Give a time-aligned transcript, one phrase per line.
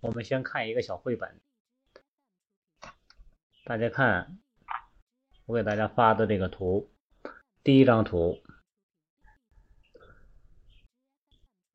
[0.00, 1.38] 我们先看一个小绘本，
[3.64, 4.38] 大家看
[5.44, 6.90] 我给大家发的这个图，
[7.62, 8.42] 第一张图，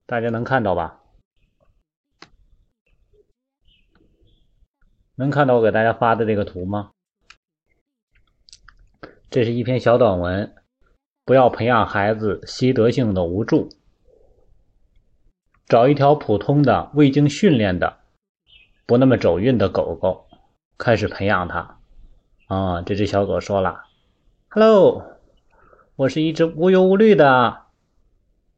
[0.08, 1.04] 大家能看到吧？
[5.18, 6.94] 能看到我给大家发的这个图吗？
[9.30, 10.56] 这是一篇小短文，
[11.24, 13.70] 不要培养孩子习得性的无助，
[15.68, 18.05] 找一条普通的、未经训练的。
[18.88, 20.28] 不那么走运的狗狗，
[20.78, 21.78] 开始培养它。
[22.48, 23.82] 啊，这只小狗说了
[24.50, 25.04] ：“Hello，
[25.96, 27.64] 我是一只无忧无虑的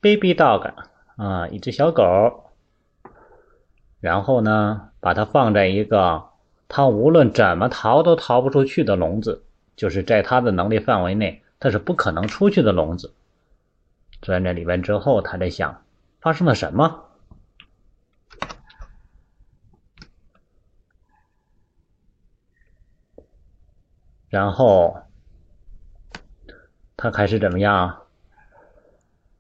[0.02, 0.74] baby dog
[1.16, 2.52] 啊，一只小狗。”
[4.02, 6.26] 然后呢，把它放在一个
[6.68, 9.46] 它无论怎么逃都逃不出去的笼子，
[9.78, 13.14] 就是在它的能力范围内，它是不可能出去的笼子。
[14.22, 15.84] 钻在里边之后，他在想：
[16.20, 17.06] 发生了什么？
[24.30, 24.98] 然后
[26.96, 28.04] 他开始怎么样？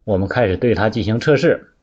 [0.03, 1.73] 我们开始对他进行测试，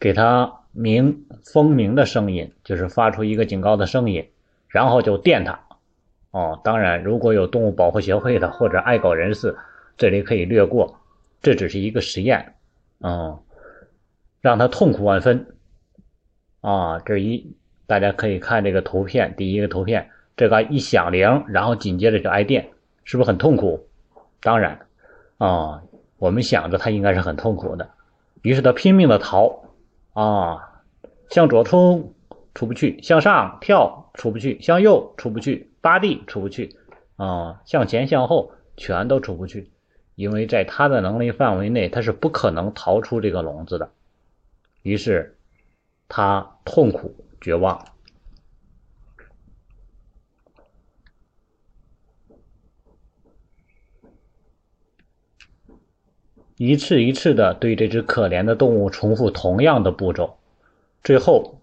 [0.00, 4.28] 给他鸣蜂鸣的声音，就是发出一个警告的声音，
[4.66, 5.60] 然后就电他。
[6.32, 9.56] 哦，当然，如果有动物保护协会的或者爱狗人士，
[9.96, 10.98] 这里可以略过，
[11.40, 12.56] 这只是一个实验。
[12.98, 13.40] 嗯，
[14.40, 15.54] 让他痛苦万分。
[16.60, 17.54] 啊，这一
[17.86, 20.10] 大家可以看这个图片，第一个图片。
[20.36, 22.70] 这个一响铃，然后紧接着就挨电，
[23.04, 23.86] 是不是很痛苦？
[24.40, 24.86] 当然，
[25.38, 25.82] 啊，
[26.18, 27.90] 我们想着他应该是很痛苦的，
[28.42, 29.62] 于是他拼命的逃，
[30.12, 30.82] 啊，
[31.30, 32.14] 向左冲
[32.52, 36.76] 出不去，向上跳出不去，向右出不去，扒地出不去，
[37.16, 39.70] 啊，向前向后全都出不去，
[40.16, 43.90] 因为在他的能力范围内，他是不可能逃出这个笼子的，
[44.82, 45.36] 于是
[46.08, 47.86] 他痛苦绝望。
[56.56, 60.36] 一次一次的对这只可怜的动物重复同样的步骤，
[61.02, 61.58] 最后，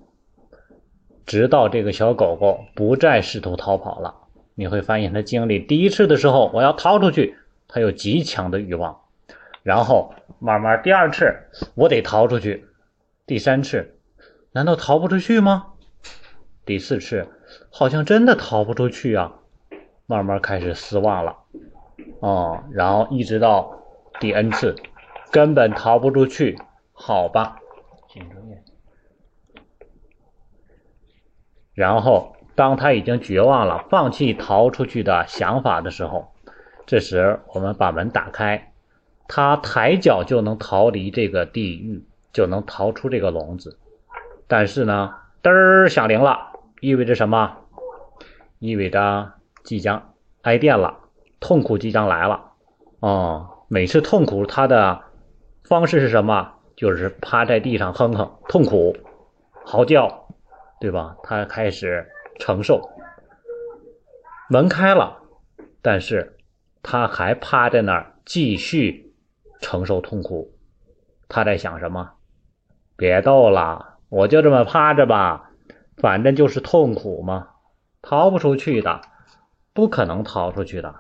[1.26, 4.16] 直到这个小狗狗不再试图逃跑了。
[4.54, 7.38] 你会发现，它经历第一次的时候，我要逃出去，
[7.70, 8.98] 它有极强的欲望；
[9.64, 11.34] 然后慢慢第二次，
[11.74, 12.66] 我得逃出去；
[13.26, 13.96] 第三次，
[14.52, 15.68] 难道逃不出去吗？
[16.66, 17.30] 第四次，
[17.70, 19.36] 好像真的逃不出去啊！
[20.06, 21.38] 慢慢开始失望了，
[22.20, 23.78] 哦，然后一直到。
[24.22, 24.76] 第 n 次，
[25.32, 26.56] 根本逃不出去，
[26.94, 27.58] 好吧？
[31.74, 36.32] 然后，当他已经绝望了，放弃逃出去的想法的时候，
[36.86, 38.74] 这时我们把门打开，
[39.28, 43.80] 他抬脚就能逃离这个地狱，就能逃出这个笼子。
[44.48, 47.58] 但是呢，嘚儿响铃了，意味着什么？
[48.60, 49.34] 意味着
[49.64, 51.00] 即将挨电了，
[51.40, 52.52] 痛苦即将来了。
[53.00, 53.58] 哦。
[53.74, 55.02] 每次痛苦，他的
[55.64, 56.56] 方式是什么？
[56.76, 58.98] 就是趴在地上哼哼，痛苦，
[59.64, 60.28] 嚎叫，
[60.82, 61.16] 对吧？
[61.24, 62.06] 他开始
[62.38, 62.90] 承受。
[64.50, 65.20] 门开了，
[65.82, 66.36] 但是
[66.84, 69.14] 他还趴在那儿继续
[69.62, 70.52] 承受痛苦。
[71.30, 72.12] 他在想什么？
[72.98, 75.50] 别逗了，我就这么趴着吧，
[75.96, 77.48] 反正就是痛苦嘛，
[78.02, 79.00] 逃不出去的，
[79.72, 80.94] 不可能逃出去的。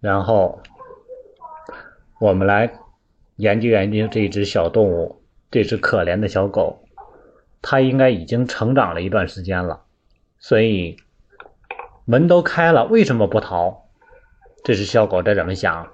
[0.00, 0.60] 然后，
[2.20, 2.72] 我们来
[3.36, 6.84] 研究研究这只小动物，这只可怜的小狗，
[7.60, 9.82] 它应该已经成长了一段时间了，
[10.38, 10.96] 所以
[12.04, 13.88] 门都开了，为什么不逃？
[14.64, 15.88] 这只小狗在怎么想？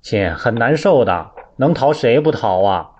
[0.00, 2.90] 亲，很难受的，能逃谁不逃啊？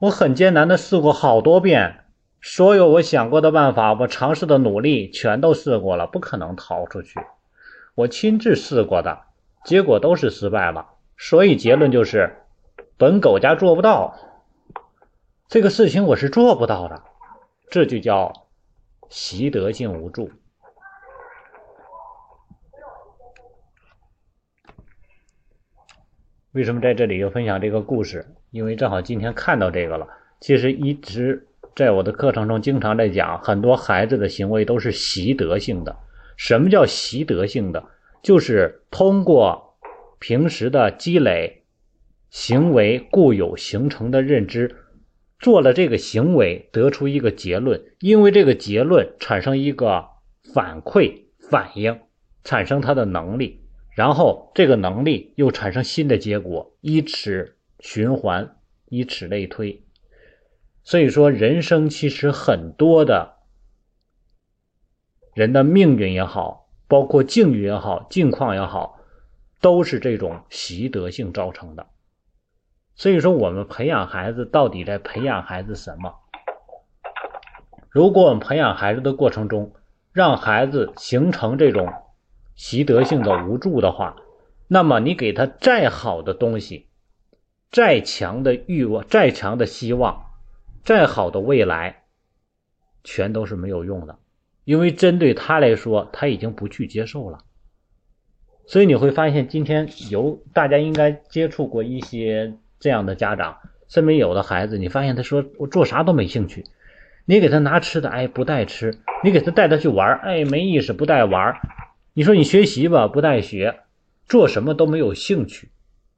[0.00, 2.04] 我很艰难的试过好多遍，
[2.42, 7.18] 所有我想过的办法，我尝试的努力全都试过了，不可能逃出去。
[7.96, 9.22] 我亲自试过的
[9.64, 12.36] 结果都是失败了，所以结论就是，
[12.98, 14.14] 本狗家做不到
[15.48, 17.02] 这个事情，我是做不到的，
[17.70, 18.48] 这就叫
[19.08, 20.30] 习得性无助。
[26.52, 28.36] 为什么在这里又分享这个故事？
[28.50, 30.06] 因为正好今天看到这个了。
[30.38, 35.96] 其实一直在我的课程中经常在讲，很多孩子的行为都是习得性的。
[36.36, 37.84] 什么叫习得性的？
[38.22, 39.78] 就是通过
[40.18, 41.62] 平时的积累，
[42.30, 44.74] 行为固有形成的认知，
[45.38, 50.06] 做了这个行为，得出一个结论，因为这个结论产生一个
[50.52, 52.00] 反馈反应，
[52.42, 53.60] 产生他的能力，
[53.94, 58.56] 然后这个能力又产生新的结果，以此循环，
[58.88, 59.82] 以此类推。
[60.82, 63.35] 所以说，人生其实很多的
[65.36, 68.98] 人的命运也好，包括境遇也好，境况也好，
[69.60, 71.88] 都是这种习得性造成的。
[72.94, 76.14] 所以说，我们培养孩子到底在培养孩子什么？
[77.90, 79.74] 如果我们培养孩子的过程中，
[80.10, 81.92] 让孩子形成这种
[82.54, 84.16] 习得性的无助的话，
[84.68, 86.88] 那么你给他再好的东西，
[87.70, 90.30] 再强的欲望，再强的希望，
[90.82, 92.04] 再好的未来，
[93.04, 94.18] 全都是没有用的，
[94.66, 97.38] 因为针对他来说，他已经不去接受了。
[98.66, 102.52] 所以你会发现，今天有大家应该接触过一些。
[102.78, 103.56] 这样的家长
[103.88, 106.62] 身边有的孩子，你发现他说我做啥都没兴趣，
[107.24, 108.90] 你给他拿吃的，哎不带吃；
[109.24, 111.56] 你给他带他去玩，哎没意思，不带玩。
[112.12, 113.80] 你说你学习吧，不带学，
[114.26, 115.70] 做什么都没有兴趣，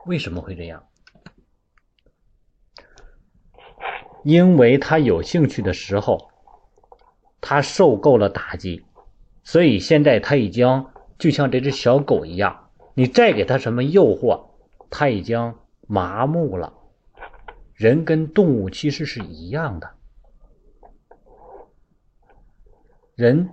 [0.05, 0.83] 为什么会这样？
[4.25, 6.28] 因为他有兴趣的时候，
[7.41, 8.85] 他受够了打击，
[9.45, 10.87] 所以现在他已经
[11.19, 14.47] 就像这只小狗一样，你再给他什么诱惑，
[14.91, 15.55] 他已经。
[15.91, 16.71] 麻木了，
[17.73, 19.89] 人跟动物其实是一样的，
[23.15, 23.49] 人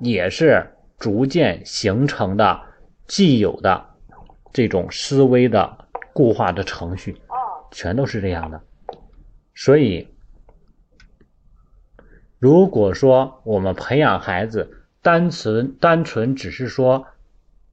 [0.00, 0.68] 也是
[0.98, 2.60] 逐渐形成的
[3.06, 3.86] 既有的
[4.52, 7.16] 这种思维的固化的程序，
[7.70, 8.60] 全都是这样的。
[9.54, 10.09] 所以，
[12.40, 17.06] 如果说我们培养孩子，单纯单纯只是说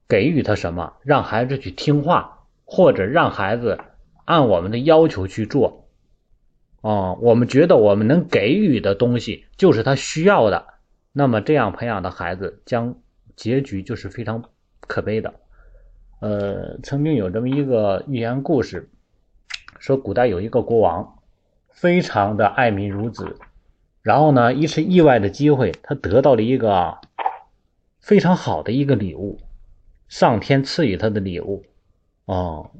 [0.06, 3.80] 给予他什么，让孩子去听话，或者让孩子。
[4.28, 5.88] 按我们的要求去做，
[6.82, 10.66] 哦，我们觉得我们能给予的东西就是他需要的，
[11.14, 12.96] 那么这样培养的孩子将
[13.36, 14.44] 结局就是非常
[14.82, 15.32] 可悲的。
[16.20, 18.90] 呃，曾经有这么一个寓言故事，
[19.78, 21.16] 说古代有一个国王，
[21.70, 23.34] 非常的爱民如子，
[24.08, 26.96] 然后呢，一次意外的机会，他得到了一个
[28.00, 29.38] 非常好的一个礼物，
[30.08, 31.64] 上天赐予他的礼物，
[32.24, 32.70] 啊，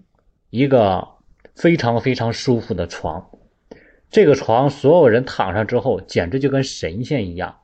[0.48, 1.06] 一个。
[1.54, 3.30] 非常非常舒服的床，
[4.10, 7.58] 这个床所有人躺上之后，简直就跟神仙一样，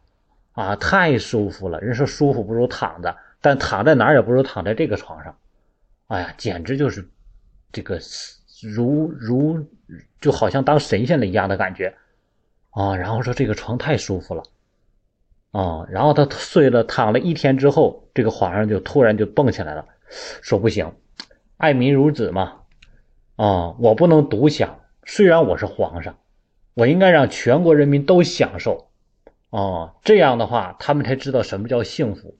[0.50, 1.80] 啊，太舒服了。
[1.80, 5.36] 人说舒服不如躺着，但躺在哪儿也不如躺在这个床上。
[6.08, 7.08] 哎呀，简直就是
[7.70, 8.00] 这个
[8.60, 9.64] 如如
[10.20, 11.94] 就好像当神仙了一样的感觉
[12.74, 12.96] 啊。
[12.96, 14.42] 然后说这个床太舒服了
[15.52, 15.86] 啊。
[15.88, 19.86] 然后他睡了躺了一天之后，这个皇上就突然就蹦起来了，
[20.42, 20.92] 说不行，
[21.56, 22.60] 爱民如子嘛。
[23.36, 24.80] 啊，我不能独享。
[25.04, 26.18] 虽然我是皇上，
[26.74, 28.90] 我应该让全国人民都享受。
[29.50, 32.36] 啊，这样的话，他们才知道什么叫幸福。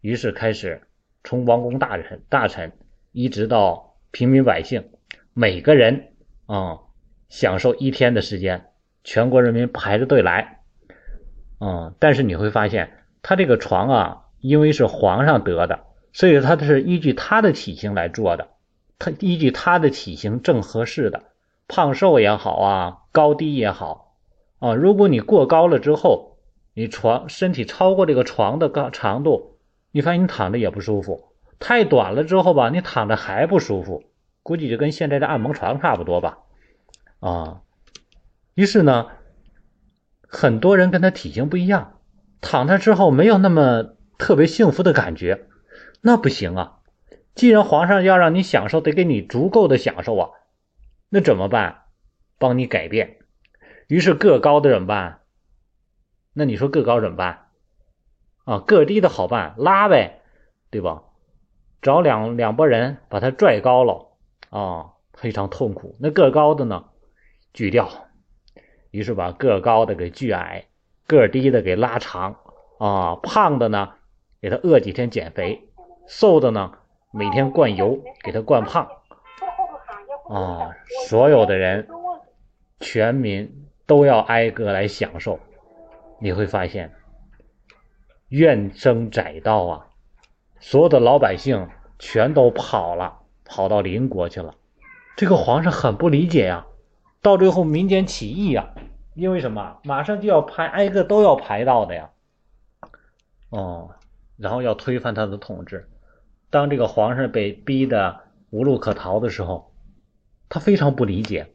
[0.00, 0.82] 于是开始
[1.24, 2.72] 从王公大臣、大臣
[3.12, 4.88] 一直到平民百姓，
[5.34, 6.12] 每个人
[6.46, 6.78] 啊，
[7.28, 8.66] 享受一天的时间，
[9.08, 10.60] 全国人民排着队来。
[11.60, 15.80] 嗯，但是你会发现，他这个床啊，因为是皇上得的，
[16.12, 18.48] 所以他是依据他的体型来做的。
[18.98, 21.22] 他依据他的体型正合适的，
[21.68, 24.12] 胖瘦也好啊，高低也好
[24.58, 24.74] 啊。
[24.74, 26.36] 如果你过高了之后，
[26.74, 29.56] 你床身体超过这个床的高长度，
[29.90, 31.32] 你发现你躺着也不舒服。
[31.58, 34.02] 太短了之后吧，你躺着还不舒服，
[34.42, 36.40] 估计就跟现在的按摩床差不多吧。
[37.20, 37.62] 啊，
[38.58, 39.06] 于是呢，
[40.26, 42.00] 很多人跟他体型不一样，
[42.40, 45.46] 躺那之后没有那么特别幸福的感觉，
[46.00, 46.80] 那不行啊。
[47.36, 50.30] 既然皇上要让你享受，得给你足够的享受啊，
[51.08, 51.82] 那怎么办？
[52.36, 53.18] 帮你改变。
[53.86, 55.20] 于是个高的怎么办？
[56.32, 57.46] 那你说个高怎么办？
[58.44, 60.22] 啊，个低的好办，拉呗，
[60.68, 61.04] 对吧？
[61.80, 64.08] 找两两拨人把他拽高了
[64.50, 65.94] 啊，非常痛苦。
[66.00, 66.86] 那个高的呢，
[67.52, 68.07] 锯掉。
[68.90, 70.66] 于是把个高的给锯矮，
[71.06, 72.36] 个低的给拉长
[72.78, 73.94] 啊，胖的呢
[74.40, 75.68] 给他饿几天减肥，
[76.06, 76.72] 瘦的呢。
[77.10, 78.86] 每天灌油，给他灌胖
[80.28, 80.76] 啊！
[81.08, 81.88] 所有的人，
[82.80, 85.40] 全民都要挨个来享受。
[86.20, 86.92] 你会发现，
[88.28, 89.86] 怨声载道啊！
[90.60, 94.54] 所有的老百姓全都跑了，跑到邻国去了。
[95.16, 96.66] 这个皇上很不理解呀。
[97.22, 98.74] 到最后，民间起义呀，
[99.18, 99.80] 因为什么？
[99.82, 102.10] 马上就要排，挨个都要排到的呀。
[103.48, 103.90] 哦，
[104.36, 105.88] 然后要推翻他的统治。
[106.50, 108.20] 当这个皇上被逼得
[108.50, 109.74] 无路可逃的时候，
[110.48, 111.52] 他非常不理解。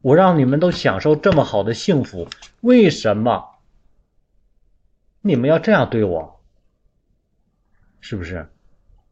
[0.00, 2.26] 我让你们都享受这么好的幸福，
[2.62, 3.58] 为什么
[5.20, 6.40] 你们要这样对我？
[8.00, 8.48] 是不是？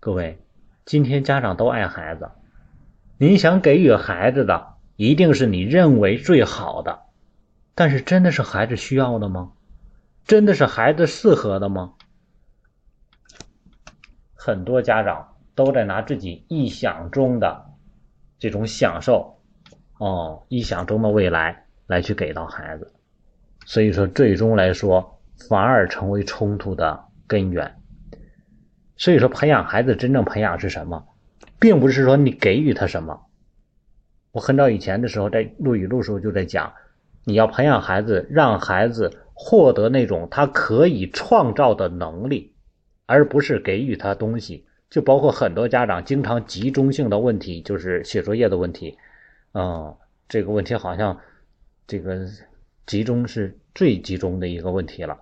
[0.00, 0.38] 各位，
[0.86, 2.30] 今天家长都爱孩子，
[3.18, 7.00] 您想给予孩子的一定是你认为最好的，
[7.76, 9.52] 但是真的是孩子需要的吗？
[10.24, 11.92] 真的是孩子适合的吗？
[14.34, 17.66] 很多家长都在拿自己臆想中的
[18.38, 19.40] 这种享受，
[19.98, 22.94] 哦，臆想中的未来来去给到孩子，
[23.66, 27.76] 所以说最终来说反而成为冲突的根源。
[28.96, 31.06] 所以说，培养孩子真正培养是什么，
[31.60, 33.26] 并不是说你给予他什么。
[34.32, 36.72] 我很早以前的时候在录语录时候就在讲，
[37.28, 42.54] 你要培养孩子，让孩子获得那种他可以创造的能力，
[43.04, 44.64] 而不是给予他东西。
[44.88, 48.96] 就包括很多家长经常集中性的问题，就是写作业的问题。
[49.54, 49.92] 嗯，
[50.28, 51.18] 这个问题好像
[51.88, 52.24] 这个
[52.86, 55.18] 集中是最集中的一个问题了。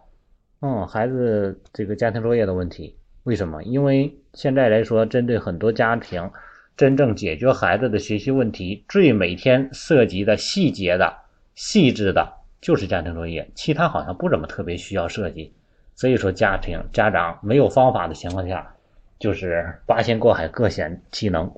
[0.61, 2.95] 嗯，孩子这个家庭作业的问题。
[3.23, 3.63] 为什么？
[3.63, 6.31] 因为现在来说，针对很多家庭，
[6.77, 11.11] 真正解决孩子的学习问题，最每天涉及的细节的、
[11.55, 15.55] 细致的，就是家庭作业，其他好像不怎么特别需要设计。
[15.95, 18.75] 所以说，家庭家长没有方法的情况下，
[19.19, 21.53] 就是八仙过海各显其能，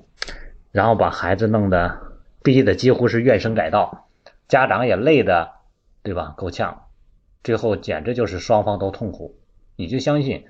[0.71, 1.97] 然后把孩子弄得
[2.43, 4.09] 逼得几乎是怨声载道，
[4.47, 5.51] 家长也累的，
[6.03, 6.35] 对吧？
[6.37, 6.83] 够呛，
[7.43, 9.39] 最后简直就是双方都痛苦。
[9.75, 10.45] 你就相信。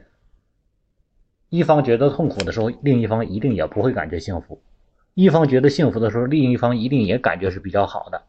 [1.50, 4.60] 一方觉得痛苦的时候，另一方一定也不会感觉幸福；
[5.13, 8.24] 一方觉得幸福的时候，另一方一定也感觉是比较好的。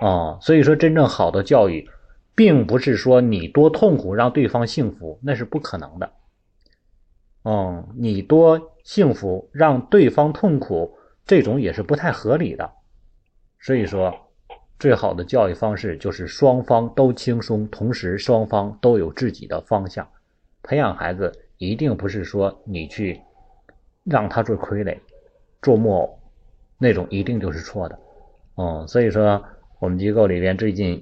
[0.00, 1.88] 哦，所以说，真正好的教育，
[2.34, 6.12] 并不是说你多痛苦让对方幸福，那是不可能的。
[7.42, 12.72] 哦，你多幸福让对方痛苦，这种也是不太合理的。
[13.60, 14.14] 所以说，
[14.78, 20.08] 最好的教育方式就是双方都轻松，同时双方都有自己的方向，
[20.62, 21.32] 培养孩子。
[21.58, 23.18] 一定不是说你去
[24.04, 24.98] 让他做傀儡、
[25.62, 26.18] 做木偶，
[26.76, 27.98] 那种一定就是错的。
[28.56, 29.42] 哦，所以说
[29.86, 31.00] 我们机构里边最近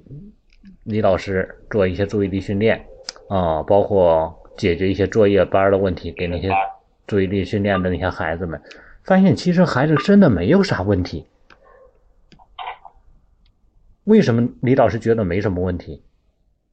[0.83, 2.85] 李老师做一些注意力训练
[3.29, 6.51] 啊，包括解决一些作业班的问题，给那些
[7.07, 8.61] 注意力训练的那些孩子们，
[9.03, 11.25] 发现其实孩子真的没有啥问题。
[14.03, 16.03] 为什么李老师觉得没什么问题？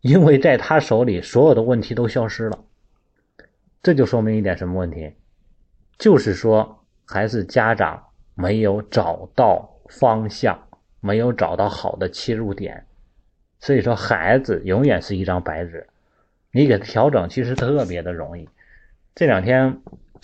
[0.03, 2.59] 因为在他手里，所有的问题都消失了。
[3.83, 5.15] 这就说明一点什么问题？
[5.97, 8.05] 就是说，还是家长
[8.35, 10.69] 没有找到方向，
[11.03, 12.87] 没有找到好的切入点。
[13.61, 15.87] 所以说，孩子永远是一张白纸，
[16.51, 18.49] 你给他调整其实特别的容易。
[19.15, 19.79] 这两天，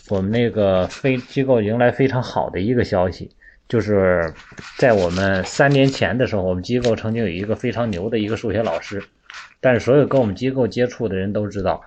[0.08, 3.30] 我们那个非机构迎来非常好的一个消息，
[3.68, 4.32] 就是
[4.76, 9.04] 在我们三年前的时候，我们机构曾经有一个非常牛的一个数学老师，
[9.60, 11.82] 但是所有跟我们机构接触的人都知道。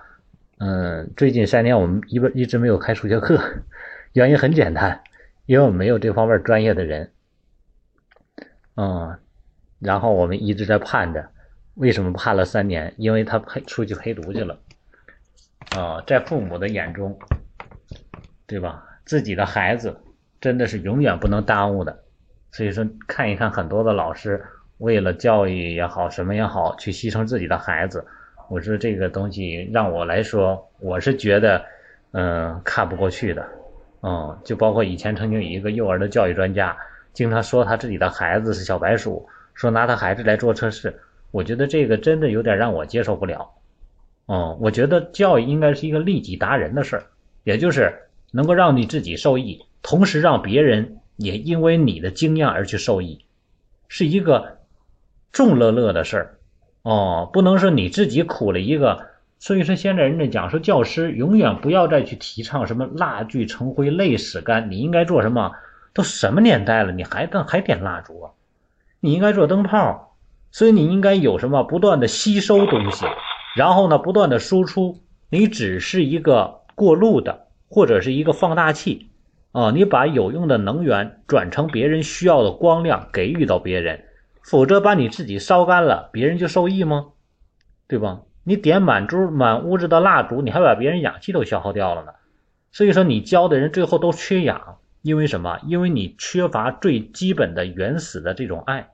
[0.58, 3.38] 嗯，最近三年我们一不一直没有开数学课，
[4.12, 5.02] 原因很简单，
[5.44, 7.10] 因为我们没有这方面专业的人。
[8.76, 9.18] 嗯，
[9.78, 11.28] 然后我们一直在盼着，
[11.74, 12.94] 为什么盼了三年？
[12.96, 14.58] 因为他陪出去陪读去了。
[15.76, 17.18] 啊，在父母的眼中，
[18.46, 18.84] 对吧？
[19.04, 20.00] 自己的孩子
[20.40, 22.02] 真的是永远不能耽误的。
[22.50, 24.44] 所以说，看一看很多的老师
[24.78, 28.06] 为了教育也好，什么也好，去牺牲自己的孩子。
[28.50, 31.64] 我说这个东西让我来说，我是觉得，
[32.10, 33.48] 嗯，看不过去的，
[34.02, 36.76] 嗯，就包括以前曾经有一个幼儿的教育专家，
[37.12, 40.98] 经常说他自己的孩子是小白鼠，说拿他孩子来做测试，
[41.30, 43.50] 我觉得这个真的有点让我接受不了，
[44.26, 47.04] 嗯，我觉得教育应该是一个利己达人的事儿，
[47.44, 47.92] 也就是
[48.30, 53.24] 能够让你自己受益，同时让别人也因为你的经验而去受益，
[53.88, 54.58] 是一个
[55.32, 56.38] 众乐乐的事儿。
[56.82, 59.06] 哦，不能说你自己苦了一个，
[59.38, 65.52] 所以说现在人家讲说教师永远不要再去提倡什么蜡炬成灰泪始干，你应该做什么？
[65.94, 68.30] 都什么年代了，你还干还点蜡烛啊？
[69.00, 70.16] 你应该做灯泡，
[70.50, 73.06] 所以你应该有什么不断的吸收东西，
[73.56, 79.08] 然后呢不断的输出，你只是一个过路的或者是一个放大器
[79.52, 84.04] 啊，你把有用的能源转成别人需要的光亮给予到别人。
[84.42, 87.06] 否则把你自己烧干了，别人就受益吗？
[87.86, 88.22] 对吧？
[88.44, 92.12] 你点满桌满屋子的蜡烛，你还把别人氧气都消耗掉了呢。
[92.72, 95.60] 所以说，你教的人最后都缺氧，因为什么？
[95.66, 98.88] 因为你缺乏最基本的原始的这种爱。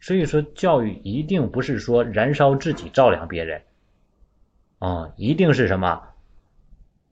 [0.00, 3.62] 所以说，教育一定不是说燃烧自己照亮别人，
[4.78, 6.02] 啊，一定是什么？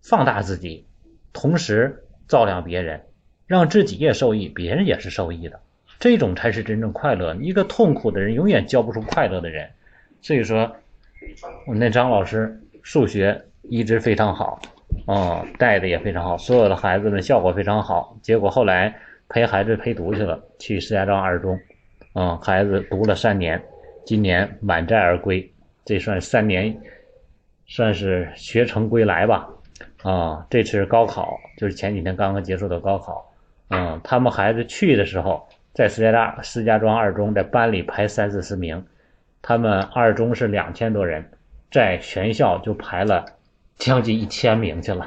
[0.02, 0.84] 放大自己，
[1.32, 3.06] 同时照亮别人，
[3.46, 5.60] 让自己也受益，别人也是受益的。
[5.98, 7.34] 这种才是真正快乐。
[7.36, 9.70] 一个痛苦的人永远教不出快乐的人。
[10.20, 10.76] 所以说，
[11.66, 14.60] 我们那张老师数学一直非常好，
[15.06, 18.16] 哦，带的也非常好，所有的孩子们效果非常好。
[18.22, 18.94] 结果后来
[19.28, 21.58] 陪孩子陪读去了，去石家庄二中，
[22.14, 23.62] 嗯，孩子读了三年，
[24.04, 25.52] 今年满载而归，
[25.84, 26.74] 这算三年，
[27.66, 29.48] 算是学成归来吧。
[30.02, 33.30] 啊，这次高考就是前几天刚刚结束的高考，
[33.70, 38.84] 嗯，他们孩子去的时候，在石家庄石家庄二中在班里排三四十名，
[39.42, 41.24] 他们二中是两千多人，
[41.70, 43.24] 在全校就排了。
[43.76, 45.06] 将近一千名去了，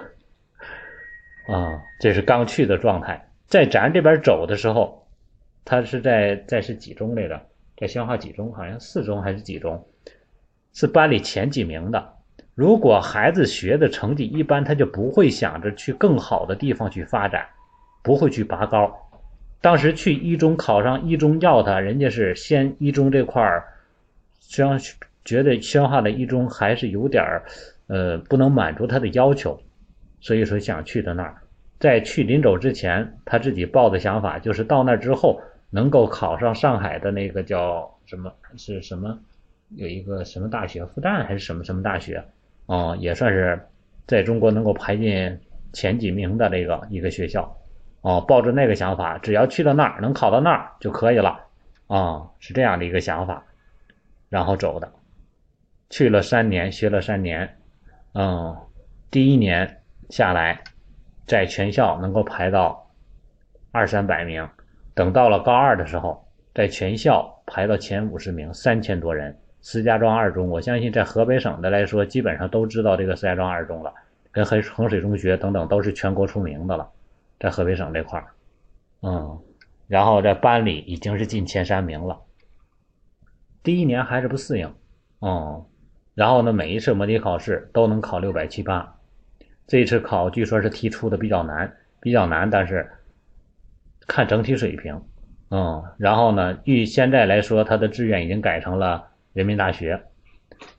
[1.47, 3.29] 啊，这是刚去的状态。
[3.47, 5.07] 在咱这边走的时候，
[5.63, 7.41] 他是在在是几中来着？
[7.77, 8.53] 在宣化几中？
[8.53, 9.87] 好像四中还是几中？
[10.73, 12.13] 是班里前几名的。
[12.53, 17.47] 如果孩子学的成绩一般，他就不会想着去更好的地方去发展，
[18.03, 18.93] 不会去拔高。
[19.61, 23.63] 当时去一中考上一中要他，人家是先一中这块儿，
[24.41, 24.79] 实际上
[25.23, 27.43] 觉得宣化的一中还是有点儿。
[27.87, 29.59] 呃，不能满足他的要求，
[30.19, 31.35] 所以说想去的那儿。
[31.79, 35.39] 在去临走之前，他自己抱的想法就是到那儿之后
[35.69, 39.17] 能够考上上海的那个叫什么是什么，
[39.75, 42.23] 有一个什么大学，复旦还是什么什么大学，
[42.65, 43.59] 哦，也算是
[44.07, 45.39] 在中国能够排进
[45.71, 47.55] 前几名的这个一个学校，
[48.01, 51.39] 哦，抱着那个想法，只要去到那儿能考到那儿就可以了，
[51.85, 53.45] 啊，是这样的一个想法，
[54.29, 54.91] 然后走的，
[55.91, 57.53] 去了三年，学了三年。
[58.19, 58.57] 嗯，
[59.11, 60.63] 第一年下来，
[61.27, 62.89] 在全校能够排到
[63.71, 64.49] 二三百名，
[64.95, 69.37] 等到了高二的时候，在全校排到前五十名，三千多人。
[69.61, 73.93] 石家庄二中，我相信在河北省的来说，基本上都知道这个石家庄二中了，
[74.31, 76.89] 跟衡衡水中学等等都是全国出名的了，
[77.39, 78.25] 在河北省这块儿，
[79.03, 79.39] 嗯，
[79.85, 82.19] 然后在班里已经是进前三名了。
[83.61, 84.73] 第一年还是不适应，
[85.21, 85.63] 嗯。
[86.17, 88.95] 然后呢，每一次模拟考试都能考六百七八，
[89.67, 91.71] 这一次考据说是题出的比较难，
[92.01, 92.89] 比较难，但是
[94.07, 94.99] 看整体水平，
[95.51, 100.01] 嗯，然后呢，据现在来说，他的志愿已经改成了人民大学，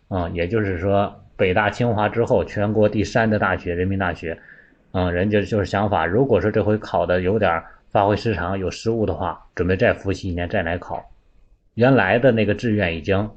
[0.09, 4.37] 嗯，也就是说北大清华之后全国第三的大学人民大学，
[4.91, 11.13] 嗯，人家就是想法，如果说这回考的有点发挥失常有失误的话，准备再复习一年再来考，
[11.75, 13.31] 原来的那个志愿已经。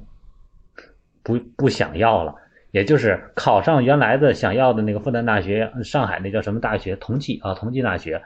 [1.22, 2.34] 不不想要了，
[2.70, 6.96] 也就是考上原来的想要的那个复旦大学，上海那叫什么大学？
[6.96, 8.22] 同济啊，同济大学。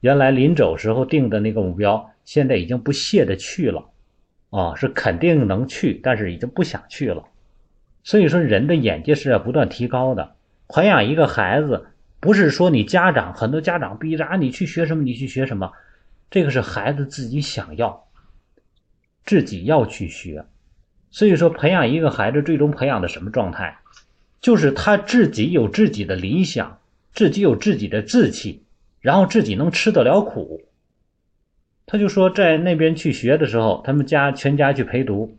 [0.00, 3.84] 原来临走时候定的那个目标，现在已经不屑的去了，
[4.50, 7.24] 啊，是肯定能去，但是已经不想去了。
[8.04, 10.34] 所以说，人的眼界是要不断提高的。
[10.68, 11.86] 培养一个孩子，
[12.20, 15.72] 不是说你家长很多家长逼着啊你去学什么，你去学什么，
[16.30, 18.06] 这个是孩子自己想要，
[19.24, 20.44] 自己要去学。
[21.16, 23.78] 所以说，培养一个孩子，最终培养的什么状态？
[24.42, 26.76] 就是他自己有自己的理想，
[27.14, 28.64] 自己有自己的志气，
[29.00, 30.60] 然后自己能吃得了苦。
[31.86, 35.38] 他就说，在那边去学的时候，他们家全家去陪读，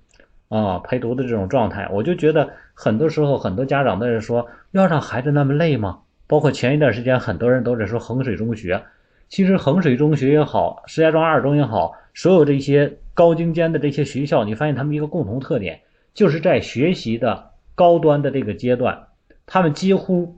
[0.49, 5.99] 啊，陪读的这种状态，我就觉得很多时候很多家长都是说，要让孩子那么累吗？
[6.25, 8.83] 包括前一段时间，很多人都在说衡水中学，
[9.29, 12.97] 其实衡水中学也好，石家庄二中也好，所有这些。
[13.17, 15.81] 高精尖的这些学校，你发现他们一个共同特点，
[16.13, 19.07] 就是在学习的高端的这个阶段，
[19.47, 20.37] 他们几乎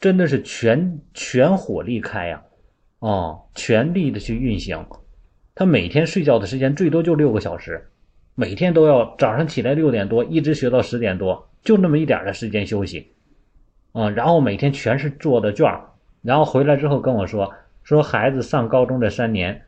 [0.00, 2.42] 真的是全全火力开呀，
[3.00, 4.86] 哦，全力的去运行。
[5.54, 7.90] 他每天睡觉的时间最多就六个小时，
[8.34, 13.12] 每天都要早上起来六点多，一直学到十点多，就那么一点的时间休息，
[13.92, 15.70] 啊，然后每天全是做的卷
[16.22, 19.66] 然后回来之后跟我说，说孩子上高中这三年。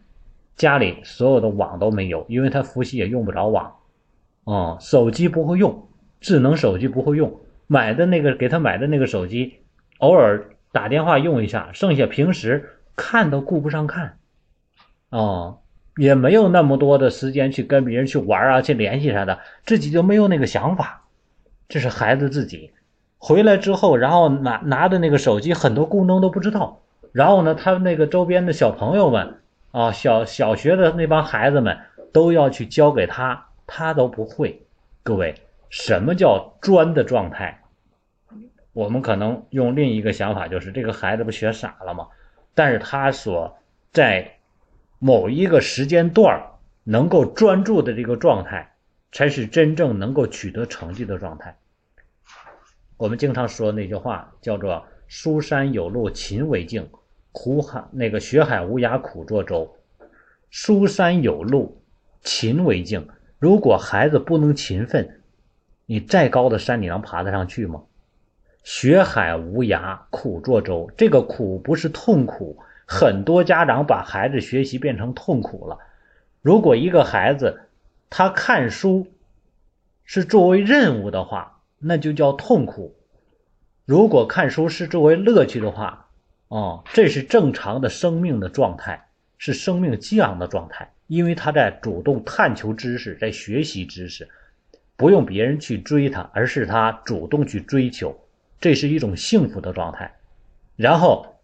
[0.57, 3.77] 家里所有的网都没有，因为他复习也用不着网，
[4.45, 5.87] 哦，手机不会用，
[6.19, 9.59] 智能手机不会用，买的那个给他买的那个手机，
[9.99, 14.17] 偶尔打电话用一下，剩下平时看都顾不上看，
[15.11, 15.59] 哦，
[15.99, 21.05] 也没有那么多的时间去跟别人去玩啊，去联系啥的，自己就没有那个想法，
[21.69, 22.71] 这是孩子自己。
[23.19, 26.81] 回来之后，然后拿拿的那个手机很多功能都不知道，
[27.13, 29.35] 然后呢，他那个周边的小朋友们。
[29.77, 31.79] 啊，小小学的那帮孩子们
[32.11, 34.63] 都要去教给他，他都不会。
[35.03, 35.35] 各位，
[35.69, 37.63] 什么叫专的状态？
[38.73, 42.09] 我们可能用另一个想法，就是这个孩子不学傻了吗？
[42.55, 43.59] 但是他所
[43.93, 44.39] 在
[44.99, 46.43] 某一个时间段
[46.83, 48.77] 能够专注的这个状态，
[49.13, 51.55] 才是真正能够取得成绩的状态。
[52.97, 56.89] 我们经常说那句话叫做“书山有路勤为径”。
[57.39, 59.77] 苦海那个学海无涯苦作舟，
[60.49, 61.83] 书山有路
[62.23, 63.07] 勤为径。
[63.39, 65.21] 如果孩子不能勤奋，
[65.85, 67.83] 你再高的山你能爬得上去吗？
[68.65, 70.91] 学海无涯苦作舟。
[70.97, 75.79] 这个苦不是痛苦，很多家长把孩子学习变成痛苦了。
[76.41, 77.61] 如果一个孩子
[78.09, 79.09] 他看书
[80.05, 82.95] 是作为任务的话，那就叫痛苦；
[83.85, 86.06] 如果看书是作为乐趣的话，
[86.49, 94.29] 哦，这是正常的生命的状态，是生命激昂的状态，因为他在主动探求知识，在学习知识。
[94.97, 98.19] 不用别人去追他，而是他主动去追求，
[98.61, 100.15] 这是一种幸福的状态。
[100.75, 101.37] 然后，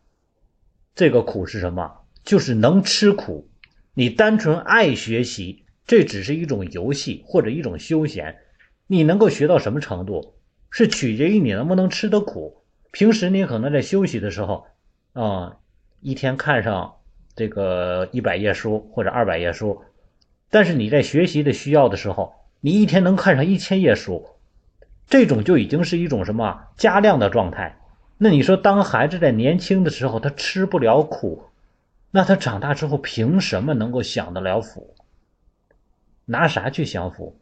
[0.95, 1.99] 这个苦是什么？
[2.25, 3.47] 就是能吃苦。
[3.93, 8.39] 你单纯爱学习，这只是一种游戏或者一种休闲。
[8.87, 10.35] 你能够学到什么程度，
[10.71, 12.63] 是取决于你能不能吃得苦。
[12.91, 14.67] 平时你可能在休息的时候，
[15.13, 15.57] 啊，
[16.01, 16.97] 一天看上
[17.35, 19.83] 这个一百页书或者二百页书，
[20.51, 22.35] 但是你在学习的需要的时候。
[22.65, 24.25] 你一天能看上一千页书，
[25.09, 27.77] 这种就已经是一种什么加量的状态。
[28.19, 31.43] 那你说，当孩子在年轻的时候他吃不了苦，
[32.13, 34.95] 那他长大之后凭什么能够享得了福？
[36.25, 37.37] 拿啥去享福？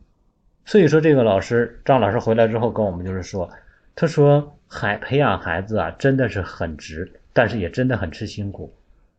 [0.65, 3.51] 所以说，这个老师张老师回来之后跟我们就是说，
[3.95, 8.75] 他说孩培养孩子啊，真的是很值，但是也真的很吃辛苦。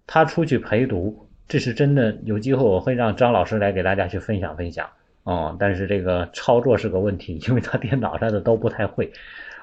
[0.07, 2.17] 他出去陪读，这是真的。
[2.23, 4.89] 有机会我会让张老师来给大家去分享分享。
[5.23, 9.13] 哦，但是这个操作是个问题， 因为他电脑上的都不太会，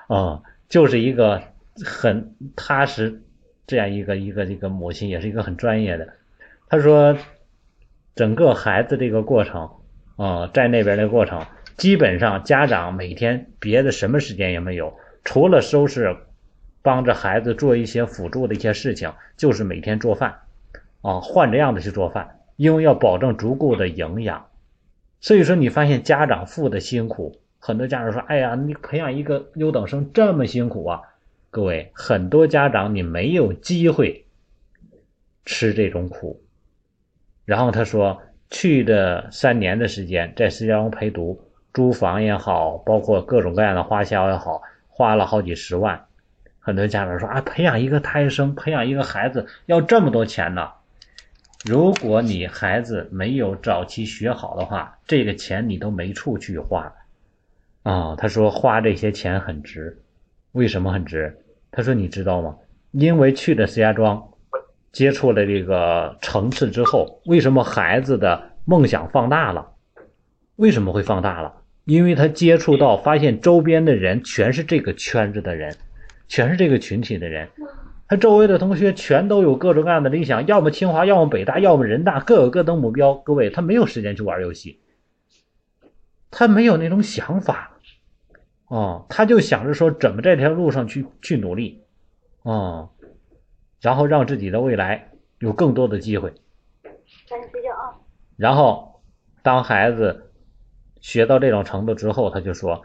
[0.06, 1.42] 啊，就是一个
[1.84, 3.20] 很踏实
[3.66, 6.08] 这样一个一个一个母亲，也是一个很专业的。
[6.68, 7.18] 他说，
[8.14, 9.68] 整个孩子这个过程，
[10.16, 11.44] 啊，在那边的过程，
[11.76, 16.16] 基本上家长每天别的什么时间也没有，除了收拾，
[16.88, 20.38] 帮着孩子做一些辅助的一些事情，就是每天做饭，
[21.03, 24.46] 啊，换着样子去做饭，因为要保证足够的营养。
[25.20, 31.03] 所以说，你发现家长付的辛苦，很多家长说：“哎呀，你培养一个优等生这么辛苦啊！”
[31.53, 34.24] 各位，很多家长你没有机会
[35.44, 36.40] 吃这种苦。
[37.44, 41.38] 然后他说，去的三年的时间，在石家庄陪读，
[41.74, 46.08] 租房也好，包括各种各样的花销也好，花了好几十万。
[46.68, 50.68] 很多家长说：“啊，培养一个胎生，培养一个孩子要这么多钱呢？”
[51.64, 56.92] 如果你孩子没有早期学好的话，这个钱你都没处去花，
[57.85, 59.96] 啊，他说花这些钱很值，
[60.52, 61.38] 为什么很值？
[61.70, 62.54] 他说你知道吗？
[62.90, 64.22] 因为去了石家庄，
[64.92, 69.66] 接触了这个城市之后，为什么孩子的梦想放大了？
[70.57, 71.62] 为什么会放大了？
[71.87, 75.74] 因为他接触到，发现周边的人全是这个圈子的人，
[76.29, 77.49] 全是这个群体的人。
[78.07, 83.14] 他周围的同学全都有各种各样的理想，要么清华，要么北大，要么人大，各有各的目标。
[83.14, 84.81] 各位，他没有时间去玩游戏，
[86.31, 87.79] 他没有那种想法，
[88.69, 91.83] 哦，他就想着说怎么这条路上去去努力，
[92.43, 92.91] 哦，
[93.83, 95.11] 然后让自己的未来
[95.41, 96.33] 有更多的机会。
[97.27, 97.93] 睡觉啊。
[98.37, 99.03] 然后，
[99.43, 100.31] 当孩子
[101.01, 102.83] 学到这种程度之后，他就说，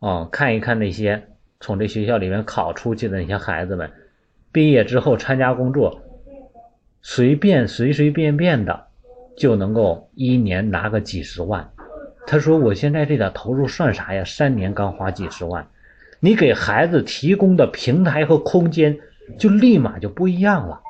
[0.00, 1.28] 嗯，看一看那些
[1.64, 3.90] 从这学校里面考出去的那些孩子们。
[4.52, 6.02] 毕业之后参加工作，
[7.00, 8.88] 随便随随便便的
[9.34, 11.70] 就能够一年拿个几十万。
[12.26, 14.22] 他说：“我现在这点投入算啥呀？
[14.26, 15.66] 三年刚花几十万，
[16.20, 18.98] 你给孩子提供的平台和空间
[19.38, 20.82] 就立马就不一样了。”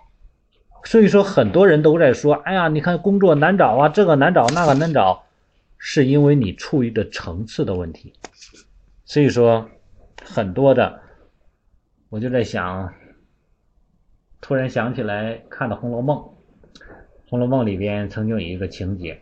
[0.83, 5.23] 所以说，很多人都在说：“哎呀，你看工作难找啊，这个难找，那个难找，
[5.79, 8.13] 是因为你处于的层次的问题。”
[9.07, 9.69] 所以说，
[10.25, 11.01] 很多的，
[12.09, 12.93] 我就在想。
[14.41, 16.19] 突然想起来看的《红楼梦》，
[17.31, 19.19] 《红楼梦》里边曾经有一个情节，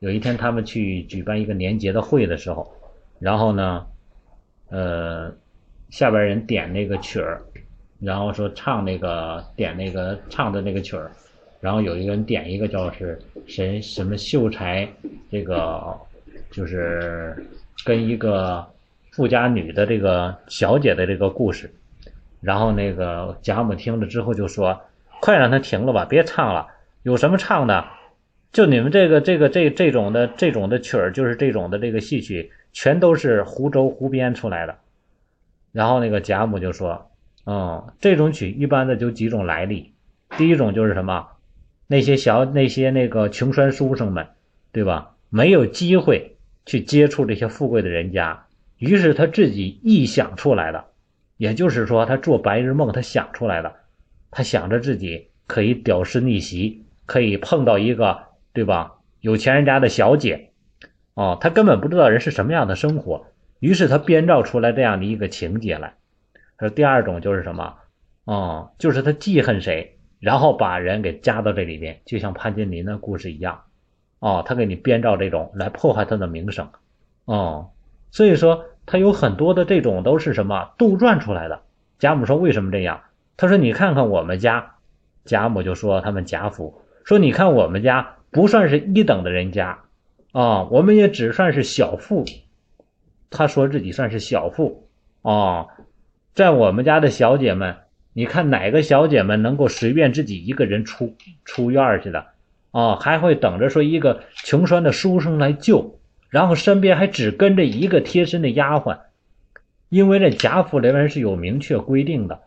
[0.00, 2.70] 有一天他们去举办一个年节的会的时候，
[3.18, 3.86] 然后呢，
[4.68, 5.34] 呃，
[5.88, 7.40] 下边人点那个曲儿，
[7.98, 11.10] 然后说唱那个点那个唱的那个曲儿，
[11.60, 14.86] 然后有一个人点一个叫是谁什么秀才，
[15.30, 15.98] 这个
[16.50, 17.34] 就是
[17.86, 18.68] 跟一个
[19.18, 21.74] 富家女的这个小姐的这个故事。
[22.40, 24.80] 然后那个贾母听了之后就说
[25.20, 26.68] ：“快让他停了吧，别唱了。
[27.02, 27.84] 有什么唱的？
[28.52, 34.78] 就你们这个这个这这种的这种的曲儿，就是这种的这个戏曲，全都是胡诌胡编出来的。”
[35.72, 37.10] 然后那个贾母就说
[37.44, 39.92] ：“嗯，这种曲一般的就几种来历。
[40.36, 41.26] 第一种就是什么，
[41.88, 44.28] 那些小那些那个穷酸书生们，
[44.70, 45.16] 对吧？
[45.28, 48.46] 没有机会去接触这些富贵的人家，
[48.78, 50.86] 于是他自己臆想出来的。”
[51.36, 53.76] 也就是说，他做白日梦，他想出来的，
[54.32, 58.96] 他想着自己可以屌丝逆袭，可以碰到一个，对吧？
[59.20, 60.50] 有钱人家的小姐，
[61.14, 63.26] 哦，他根本不知道人是什么样的生活，
[63.60, 65.94] 于是他编造出来这样的一个情节来。
[66.58, 67.76] 说第二种就是什么？
[68.24, 73.62] 哦，就是他记恨谁，然后把人给加到这里边，就像潘金莲的故事一样。
[74.18, 76.68] 哦，他给你编造这种来破坏他的名声。
[77.26, 77.70] 哦，
[78.10, 81.60] 所以说他有很多的这种都是什么杜撰出来的。
[82.00, 83.02] 贾母说为什么这样？
[83.36, 84.74] 他说你看看我们家，
[85.24, 89.78] 贾母就说他们贾府说你看我们家不算是一等的人家。
[90.32, 92.24] 啊，我们也只算是小富。
[93.30, 94.88] 他说自己算是小富。
[95.22, 95.66] 啊，
[96.34, 97.76] 在我们家的小姐们。
[98.14, 102.26] 你看哪个小姐们能够随便自己一个人出出院去的
[102.72, 102.96] 啊？
[102.96, 105.97] 还会等着说一个穷酸的书生来救，
[106.28, 108.98] 然后身边还只跟着一个贴身的丫鬟，
[109.88, 112.40] 因为这贾府里面是有明确规定的，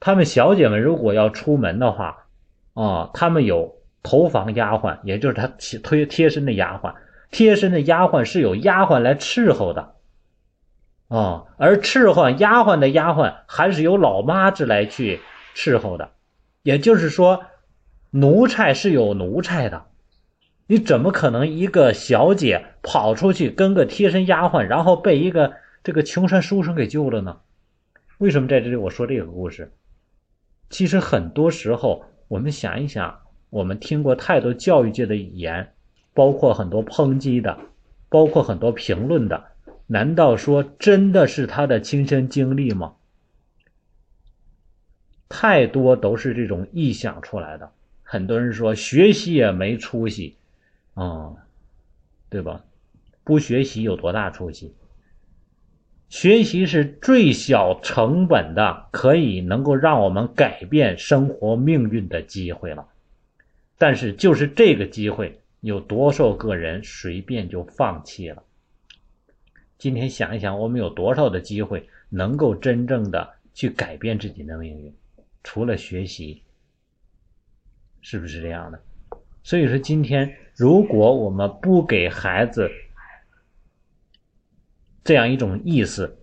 [0.00, 2.26] 他们小姐们如果要出门的话，
[2.74, 6.94] 啊，他们有头房丫鬟，也就是他贴贴身的丫鬟，
[7.30, 9.94] 贴身的丫鬟是有丫鬟来伺候的。
[11.08, 15.20] 啊，而伺候丫鬟的丫鬟还是由老妈子来去
[15.54, 16.10] 伺候的，
[16.62, 17.44] 也就是说，
[18.10, 19.84] 奴才是有奴才的。
[20.72, 25.52] 你怎么可能一个小姐跑出去跟个贴身丫鬟，然后被一个
[25.84, 27.40] 这个穷山书生给救了呢？
[28.16, 29.70] 为什么在这里我说这个故事？
[30.70, 35.74] 其实很多时候，我们想一想，我们听过太多教育界的语言，
[36.14, 37.58] 包括很多抨击的，
[38.08, 39.44] 包括很多评论的。
[39.88, 42.94] 难道说真的是他的亲身经历吗？
[45.28, 47.70] 太多都是这种臆想出来的。
[48.02, 50.38] 很多人说学习也没出息，
[50.94, 51.34] 啊，
[52.28, 52.64] 对吧？
[53.24, 54.74] 不学习有多大出息？
[56.08, 62.88] 学习是最小成本的，可以能够让我们改变生活命运的机会了。
[63.78, 68.42] 但是就是这个机会，有多少个人随便就放弃了？
[69.78, 74.94] 今天想一想，我们有多少的机会能够真正的去改变自己的命运？
[75.42, 76.42] 除了学习，
[78.00, 78.80] 是不是这样的？
[79.42, 82.70] 所以说，今天如果我们不给孩子
[85.02, 86.18] 这样一种意识，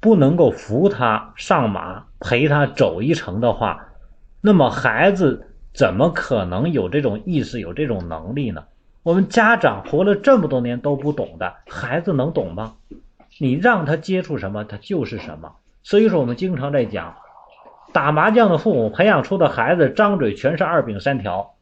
[0.00, 3.88] 不能够扶他上马，陪他走一程的话，
[4.40, 8.64] 那么孩子怎么可能有这种意识、有这种能力呢？
[9.02, 12.76] 我们家长活了这么多年都不懂的孩子能懂吗？
[13.38, 15.56] 你让他接触什么，他就是什么。
[15.82, 17.16] 所以说，我们经常在讲，
[17.92, 21.54] 打麻将的父母培养出的孩子，张嘴全是二饼三条。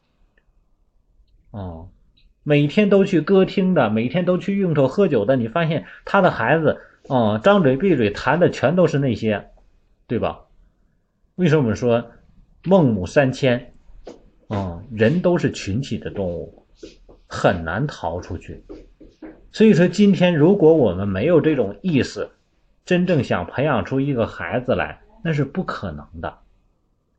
[1.51, 1.89] 哦，
[2.43, 9.49] 每天都去歌厅的，每天都去应酬喝酒的，你发现他的孩子，哦，张嘴闭嘴谈的全都是那些，
[10.07, 10.41] 对吧？
[11.35, 12.11] 为什么我们说
[12.63, 13.73] 孟母三迁？
[14.47, 16.65] 哦，人都是群体的动物。
[17.31, 18.63] 很难逃出去，
[19.51, 22.27] 所以说今天如果我们没有这种意识，
[22.83, 26.39] 真正想培养出一个孩子来，那是不可能的。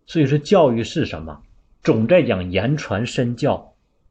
[0.06, 1.40] 所以说教育是什么？
[1.84, 3.69] 总在讲言传身教，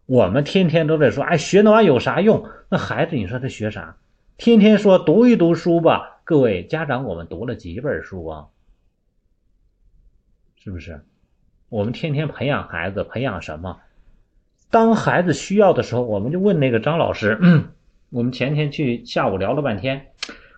[0.09, 2.49] 我们天天都在说，哎，学那玩意有啥用？
[2.67, 3.95] 那孩子你说他学啥？
[4.37, 8.47] 天天说读一读书吧，各位家长，我们读了几本书啊？
[10.57, 10.99] 是不是？
[11.69, 13.77] 我们天天培养孩子，培养什么？
[14.71, 17.39] 当孩子需要的时候，我们就问那个张老师。
[18.09, 20.07] 我们前天去下午聊了半天，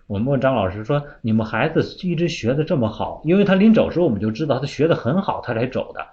[0.06, 6.06] 我们问张老师说：“你们孩子一直学的这么好，因为他临走时候我们就知道他学的很好，他才走的。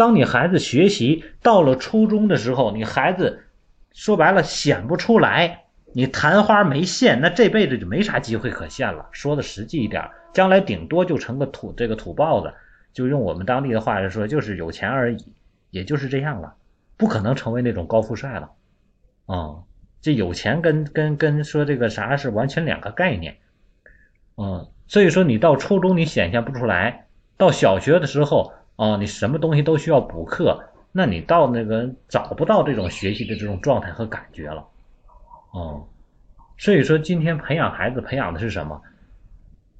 [0.00, 3.44] 当你孩子学习到了初中的时候，你孩子
[3.92, 9.10] 说白了显不出来，你昙花没现，那这辈子就没啥机会可现了。
[9.12, 12.54] 说的实际一点，将来顶多就成个土这个土包子，
[12.94, 15.34] 就用我们当地的话来说，就是有钱而已，
[15.68, 16.54] 也就是这样了。”
[16.96, 18.50] 不可能成为那种高富帅了，
[19.26, 19.56] 啊，
[20.00, 23.36] 这有钱跟跟跟说这个啥是完全两个概念，
[24.38, 30.58] 嗯，所以说你到初中你显现不出来，到小学的时候啊，你什么东西都需要补课，
[30.90, 34.66] 那你到那个找不到这种学习的这种状态和感觉了，
[35.50, 35.86] 哦，
[36.56, 38.80] 所以说今天培养孩子培养的是什么？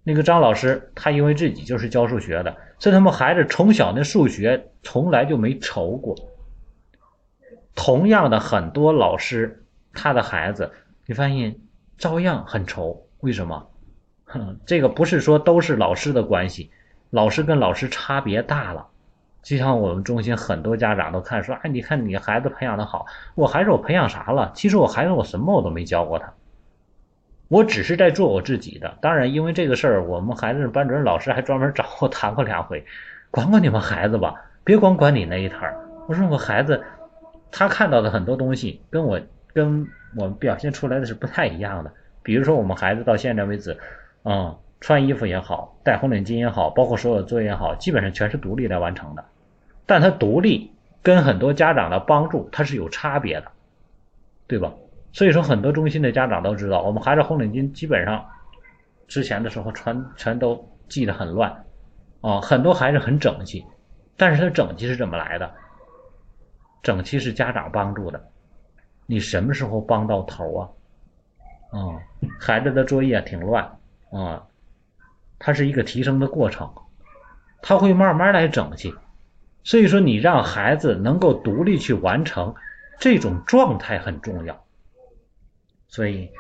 [0.05, 6.15] 那个张老师他因为自己就是教数学的，所以他们孩子从小那数学从来就没愁过。
[7.75, 10.71] 同样的，很多老师他的孩子，
[11.07, 11.57] 你发现
[11.97, 13.07] 照样很愁。
[13.21, 13.71] 为什么？
[14.27, 16.71] 哼， 这个不是说都是老师的关系，
[17.09, 18.89] 老师跟老师差别大了。
[19.43, 24.53] 就像我们中心很多家长都看说，哎，你看你孩子培养的好，我孩子我培养啥了？
[24.55, 26.33] 其实我孩子我什么我都没教过他，
[27.49, 28.97] 我只是在做我自己的。
[29.01, 32.85] 当然，因为这个事儿，我们孩子班主任老师还专门找我谈过两回，
[33.31, 35.77] 管管你们孩子吧，别光管你那一摊儿。
[36.07, 36.83] 我说我孩子。
[37.53, 39.21] 他看到的很多东西跟我
[39.53, 41.93] 跟我们表现出来的是不太一样的。
[42.23, 43.77] 比如说，我们孩子到现在为止，
[44.23, 49.25] 啊，穿衣服也好，戴红领巾也好，包括所有的作业也好，基本上全是独立来完成的。
[49.87, 53.53] 但他独立跟很多家长的帮助，他是有差别的，
[54.47, 54.73] 对吧？
[55.13, 58.25] 所以说，很多中心的家长都知道，我们孩子红领巾基本上
[59.09, 61.65] 之前的时候全全都系得很乱，
[62.21, 63.67] 啊，很多孩子很整齐，
[64.17, 65.53] 但是他整齐是怎么来的？
[66.83, 68.25] 整齐是家长帮助的，
[69.07, 70.69] 你什么时候帮到头啊？
[71.73, 72.01] 啊，
[72.39, 73.65] 孩子的作业挺乱
[74.13, 74.47] 啊。
[75.41, 76.71] 它是一个提升的过程，
[77.63, 78.95] 他会慢慢来整齐，
[79.65, 82.55] 所以说你让孩子能够独立去完成，
[82.99, 84.63] 这种状态很重要。
[85.89, 86.31] 所以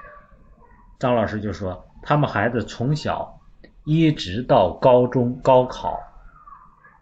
[0.98, 3.40] 张老师就说，他们孩子从小
[3.84, 5.98] 一直到高中高考，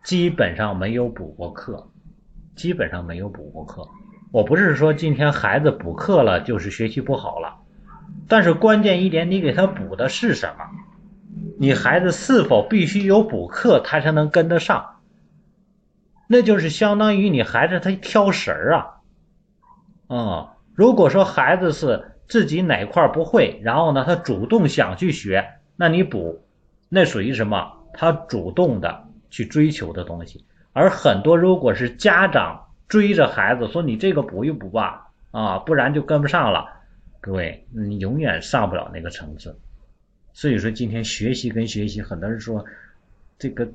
[0.05, 1.91] 基本上没有补过课，
[2.55, 3.89] 基本上没有补过课。
[4.31, 7.57] 我不是说今天孩子补课了就是学习不好了，
[8.29, 10.65] 但是关键一点，你给他补的是什么？
[11.61, 15.01] 你孩子是否必须有补课，他才能跟得上？
[16.29, 20.55] 那就是相当于你孩子他挑食儿啊，啊！
[20.75, 25.45] 如果说孩子是自己哪块不会，然后呢，他主动想去学，
[25.75, 26.45] 那你补，
[26.89, 27.73] 那属于什么？
[27.93, 30.45] 他主动的去追求的东西。
[30.73, 36.69] 而很多如果是家长追着孩子说你这个补一补吧，啊，不然就跟不上了，
[37.21, 39.59] 各位，你永远上不了那个层次。
[40.39, 42.65] 所以说，今天学习跟学习，很多人说，
[43.41, 43.69] 这个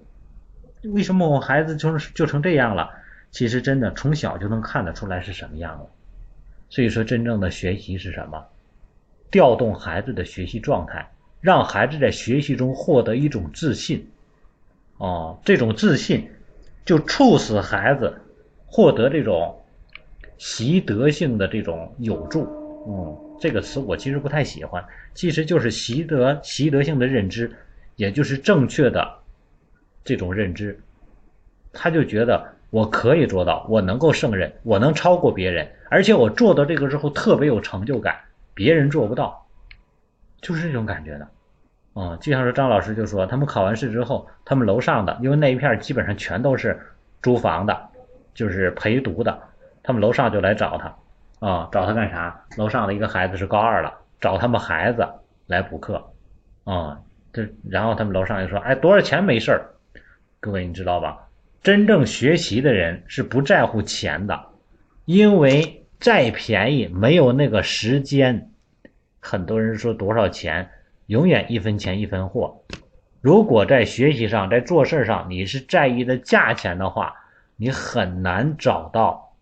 [0.84, 2.90] 为什么我孩子就就成这样了？
[3.32, 5.86] 其实真的从小就能看得出来是什么样了。
[6.70, 8.46] 所以说，真正的学习是什么？
[9.30, 14.08] 调动孩子的学习状态，让孩子在学习中获得一种自信。
[15.00, 16.30] 哦，这种自信
[16.86, 18.22] 就促使孩子
[18.66, 19.62] 获得这种
[20.38, 22.44] 习得性的这种有助。
[22.88, 23.33] 嗯。
[23.44, 24.82] 这个词我其实不太喜欢，
[25.14, 27.52] 其实就是习得习得性的认知，
[27.98, 29.16] 也就是正确的
[30.06, 30.80] 这种认知。
[31.74, 38.18] 他就觉得我可以做到，我能够胜任，我能超过别人，而且我做到这个之后特别有成就感，
[38.54, 39.46] 别人做不到，
[40.40, 41.28] 就是这种感觉的。
[42.02, 46.80] 啊，就像是张老师就说，他们考完试之后，他们楼上的，因为那一片基本上全都是
[47.22, 47.90] 租房的，
[48.34, 49.38] 就是陪读的，
[49.84, 50.96] 他们楼上就来找他。
[51.44, 52.46] 啊，找他干啥？
[52.58, 55.06] 楼上的一个孩子是高二了，找他们孩子
[55.46, 56.02] 来补课。
[56.64, 56.98] 啊，
[57.34, 59.70] 这然后他们楼上又说，哎，多少钱没事儿。
[60.40, 61.28] 各位你知道吧？
[61.62, 64.40] 真正学习的人是不在乎钱的，
[65.04, 68.50] 因为再便宜没有那个时间。
[69.20, 70.70] 很多人说多少钱，
[71.08, 72.58] 永远一分钱一分货。
[73.20, 77.14] 如果在学习上，在做事上，你是在意的价钱的话，
[77.58, 79.33] 你很难找到。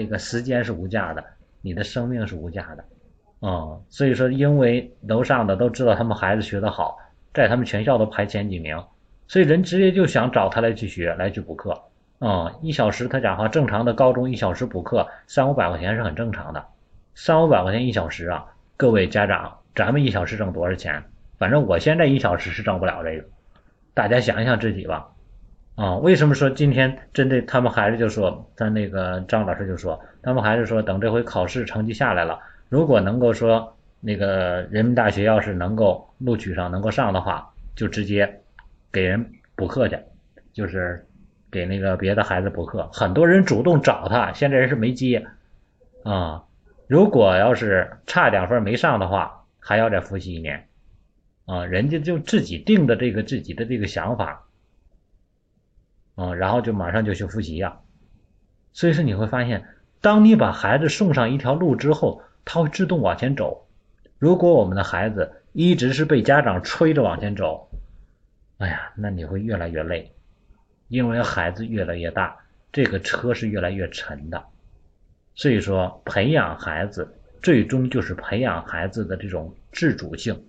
[0.00, 1.22] 这个时间是无价的，
[1.60, 6.96] 你的生命是无价的，啊，所以说，因为楼上的都知道他们孩子学得好，
[7.34, 8.82] 在他们全校都排前几名，
[9.28, 11.78] 所以人直接就想找他来去学，来去补课，
[12.18, 16.64] 啊，一小时他讲话，正常的高中一小时补课三五百块钱是很正常的，
[17.14, 18.46] 三五百块钱一小时啊，
[18.78, 21.04] 各位家长，咱们一小时挣多少钱？
[21.36, 23.24] 反正我现在一小时是挣不了这个，
[23.92, 25.10] 大家想一想自己吧。
[25.76, 38.42] 啊，为什么说今天针对他们孩子就说，他那个张老师就说，他们孩子说，等这回考试成绩下来了，如果能够说那个人民大学要是能够录取上，能够上的话，就直接
[38.92, 39.98] 给人补课去，
[40.52, 41.06] 就是
[41.50, 42.90] 给那个别的孩子补课。
[42.92, 45.26] 很多人主动找他，现在人是没接
[46.04, 46.44] 啊。
[46.88, 50.66] 如果要是差两分没上的话，还要再复习一年
[51.46, 51.64] 啊。
[51.64, 54.44] 人家就自己定的这个自己的这个想法。
[56.20, 57.78] 啊，然后就马上就去复习呀，
[58.74, 59.64] 所以说你会发现，
[60.02, 63.66] 当你把孩子送上一条路之后，他会自动往前走。
[64.18, 67.70] 如果我们的孩子一直是被家长催着往前走，
[68.58, 70.12] 哎呀，那你会越来越累，
[70.88, 72.36] 因为孩子越来越大，
[72.70, 74.44] 这个车是越来越沉的。
[75.34, 80.44] 所以说，培养孩子最终就是培养孩子的这种自主性、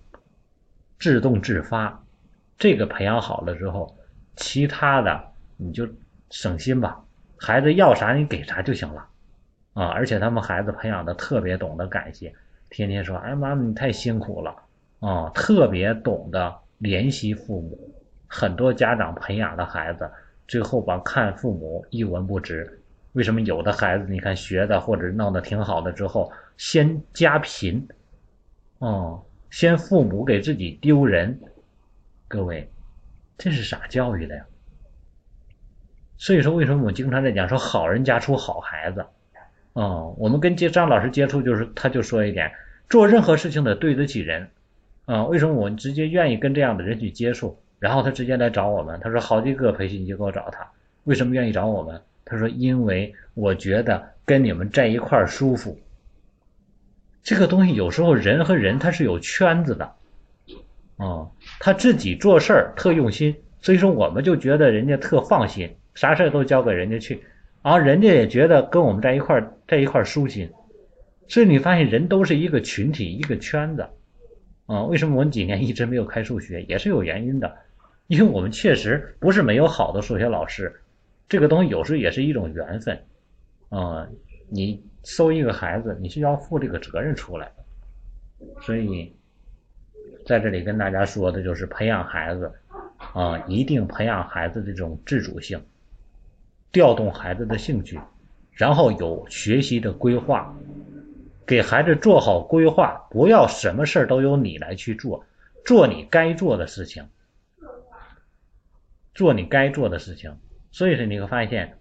[0.98, 2.04] 自动自发。
[2.58, 3.96] 这个培养好了之后，
[4.36, 5.31] 其他的。
[5.62, 5.88] 你就
[6.30, 7.02] 省心吧，
[7.38, 9.06] 孩子要啥你给啥就行了，
[9.74, 9.86] 啊！
[9.86, 12.34] 而且他们孩子培养的特别懂得感谢，
[12.70, 14.56] 天天说：“哎妈妈你太辛苦了
[15.00, 17.94] 啊！”特别懂得怜惜父母。
[18.26, 20.10] 很多家长培养的孩子，
[20.48, 22.80] 最后把看父母一文不值。
[23.12, 27.86] 为什么有的孩子你看学的或者弄得挺好的之后，先家贫，
[28.78, 31.38] 哦，先父母给自己丢人，
[32.26, 32.66] 各位，
[33.36, 34.46] 这是啥教育的呀？
[36.22, 39.04] 所以说，为什么我们经常在讲说好人家出好孩子？
[39.72, 42.52] 啊，我们跟接张老师接触，就是他就说一点，
[42.88, 44.48] 做任何事情得对得起人，
[45.04, 47.58] 啊，为什么我们直接愿意跟这样的人去接触？
[47.80, 50.64] 然后他直接来找我们，他说好几个培训机构找他，
[51.02, 52.00] 为什么愿意找我们？
[52.24, 55.76] 他说因为我觉得跟你们在一块舒服。
[57.24, 59.92] 这个东西有时候人和人他是有圈子的，
[60.98, 61.26] 啊，
[61.58, 67.22] 他自己做事儿特用心，所以说我们就觉得人家特放心，啥事都交给人家去，
[67.62, 70.50] 然后人家也觉得跟我们在一块在一块舒心，
[71.28, 73.86] 所以你发现人都是一个群体一个圈子，
[74.66, 76.62] 啊，为什么我们几年一直没有开数学？
[76.62, 77.56] 也是有原因的，
[78.06, 80.72] 因为我们确实不是没有好的数学老师，
[81.28, 82.98] 这个东西有时候也是一种缘分，
[83.68, 84.08] 啊，
[84.48, 84.82] 你。
[85.04, 87.50] 收一个孩子，你是要负这个责任出来。
[87.56, 89.12] 的，所以
[90.24, 92.52] 在这里跟大家说的就是培养孩子。
[93.12, 95.60] 啊，一定培养孩子这种自主性，
[96.72, 98.00] 调动孩子的兴趣，
[98.50, 100.52] 然后有学习的规划，
[101.46, 105.24] 给孩子做好规划，不要什么事都由你来去做，
[105.64, 107.06] 做你该做的事情，
[109.14, 110.36] 做你该做的事情。
[110.70, 111.78] 所以说你会发现，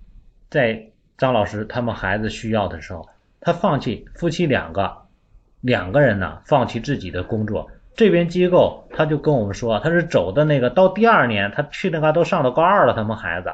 [0.49, 0.87] 在。
[1.17, 3.07] 张老师他们孩子需要的时候，
[3.41, 5.03] 他放弃夫妻两个
[5.59, 7.69] 两个人呢，放弃自己的工作。
[7.93, 13.53] 这边机构他就跟我们说，他是走的那个到第二年，他去那嘎都上了高二了，他们孩子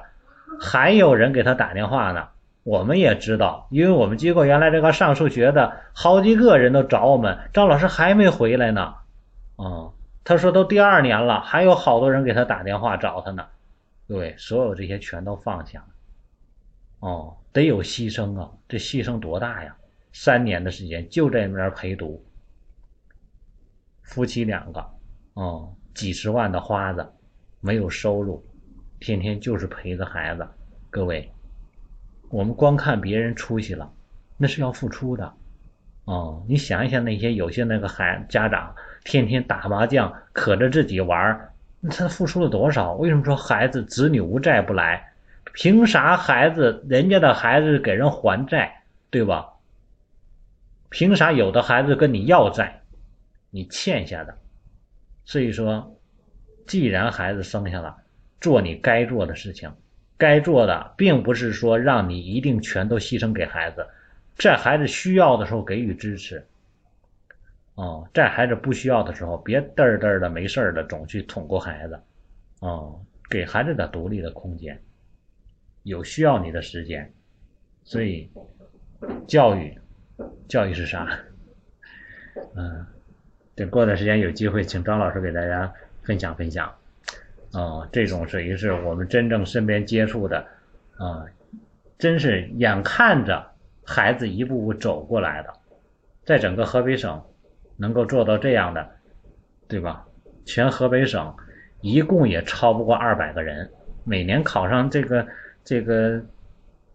[0.60, 2.28] 还有人给他打电话呢。
[2.64, 8.96] 我们也知道，因为我们机构原来这个上数学的好几个人都找我们，张老师还没回来呢。
[9.56, 9.92] 啊，
[10.24, 13.46] 他说都第二年了，还有好多人给他打电话找他呢。
[14.08, 15.88] 对，所有这些全都放下了。
[17.00, 17.38] 哦。
[17.54, 18.52] 得有牺牲啊！
[18.70, 19.76] 这牺牲多大呀？
[20.14, 22.24] 三年的时间就在那边陪读，
[24.04, 24.88] 夫妻两个，
[25.34, 27.14] 哦，几十万的花子，
[27.60, 28.46] 没有收入，
[29.00, 30.48] 天天就是陪着孩子。
[30.90, 31.32] 各位，
[32.30, 33.92] 我们光看别人出息了，
[34.38, 35.34] 那是要付出的。
[36.06, 38.74] 哦，你想一想那些有些那个孩家长
[39.04, 41.52] 天天打麻将，可着自己玩，
[41.90, 42.94] 他付出了多少？
[42.94, 45.14] 为什么说孩子子女无债不来？
[45.54, 49.54] 凭啥孩子人家的孩子给人还债，对吧？
[50.90, 52.82] 凭啥有的孩子跟你要债，
[53.50, 54.38] 你欠下的？
[55.26, 56.00] 所以说，
[56.66, 57.98] 既然孩子生下了，
[58.40, 59.72] 做你该做的事情，
[60.18, 63.88] 该做的并不是说让你一定全都牺牲给孩子，
[64.36, 66.46] 在孩子需要的时候给予支持。
[67.76, 72.00] 哦，在孩子不需要的时候，别嘚儿嘚儿的没事儿的总去捅咕孩子。
[72.60, 74.82] 哦，给孩子的独立的空间。
[75.84, 77.14] 有需要你的时间，
[77.84, 78.30] 所以
[79.28, 79.78] 教育，
[80.48, 81.08] 教育是啥？
[82.56, 82.86] 嗯，
[83.56, 85.72] 等过段时间有机会，请张老师给大家
[86.02, 86.76] 分享分享。
[87.52, 90.46] 啊，这种属于是我们真正身边接触的，
[90.98, 91.26] 啊，
[91.98, 93.46] 真是眼看着
[93.86, 95.54] 孩子一步步走过来的，
[96.26, 97.22] 在整个河北省
[97.76, 98.90] 能够做到这样的，
[99.68, 100.06] 对吧？
[100.46, 101.36] 全河北省
[101.82, 103.70] 一共也超不过二百个人，
[104.04, 105.28] 每年考上这个。
[105.70, 106.24] 这个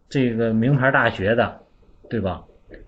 [0.08, 1.60] 这个名牌大学的，
[2.08, 2.42] 对吧？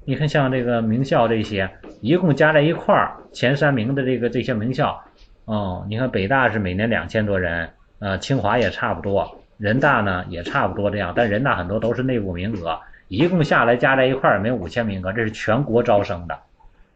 [0.07, 1.69] 你看像这个名校这些，
[2.01, 4.99] 一共加在一块儿前三名的这个这些名校，
[5.45, 7.69] 哦，你看北大是每年两千多人，
[7.99, 16.39] 呃，清华也差不多，人大呢也差不多这样，但人大很多都是内部名额，一共下来加在一块儿没有五千名额，这是全国招生的，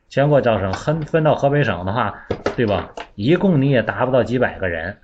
[0.08, 2.14] 全国招生分分到河北省的话，
[2.56, 2.88] 对吧？
[3.16, 4.96] 一共你也达不到几百个人。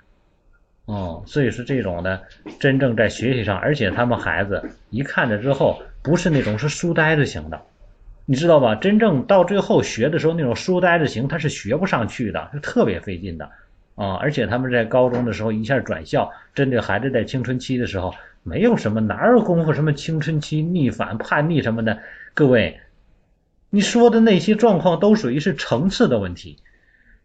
[0.86, 2.22] 哦，所以说这种的
[2.61, 7.61] 真正在学习上，而且他们孩子一看着之后，不是那种是书呆子型的，
[8.27, 8.75] 你知道吧？
[8.75, 13.45] 真正到最后学的时候，那种书呆子型他是学不上去的，是特别费劲的
[13.97, 14.14] 啊！
[14.14, 21.99] 而且他们在高中的时候一下转校，针对孩子在青春期的时候，没有什么哪有功夫什么青春期逆反、叛逆什么的。
[22.33, 22.81] 各位，
[23.68, 26.59] 你说的那些状况都属于是层次的问题。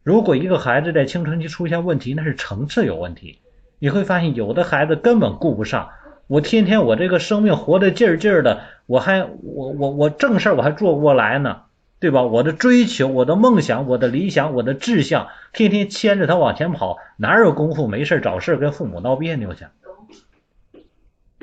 [0.04, 3.40] 如果一个孩子在青春期出现问题，那是层次有问题。
[3.80, 5.90] 你会发现，有的孩子根本顾不上。
[6.30, 11.62] 我天天我这个生命活得劲儿劲儿的，我还我我我正事儿我还做不过来呢，
[12.00, 12.22] 对吧？
[12.22, 19.66] 我的追求、我的梦想、我的理想、我的志向，天天牵着他往前跑，哪有功夫没事找事跟父母闹别扭去？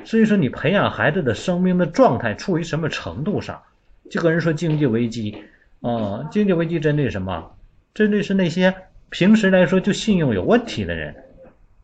[0.05, 3.61] 所以说，你培养孩子的生命的状态处于什么程度上？
[4.09, 5.37] 就跟人说经济危机
[5.80, 7.51] 啊，经济危机针对什么？
[7.93, 8.72] 针对是那些
[9.11, 11.16] 平时来说就信用有问题的人。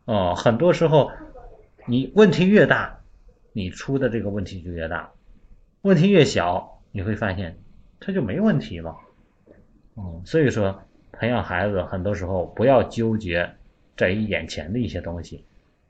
[0.05, 1.11] 哦，很多时候，
[1.85, 2.97] 你问题越大，
[3.51, 5.11] 你出的这个问题就越大；
[5.81, 7.57] 问题越小，你会发现
[7.99, 8.95] 他就没问题了。
[9.97, 10.81] 嗯，所以说
[11.11, 13.49] 培养孩子，很多时候不要纠结
[13.97, 15.43] 在于眼前的一些东西，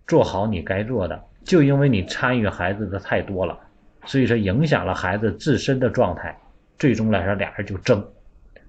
[0.07, 1.23] 做好你该做的。
[1.43, 3.59] 就因为你参与孩子的太多了，
[4.05, 6.35] 所以说影响了孩子自身的状态，
[6.79, 8.03] 最终来说俩人就争，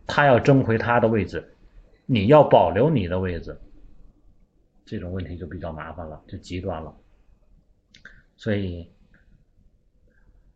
[0.06, 1.42] 他要争回他的位置，
[2.04, 3.56] 你要保留你的位置，
[4.84, 6.94] 这种问题就比较麻烦了，就极端了。
[8.36, 8.90] 所以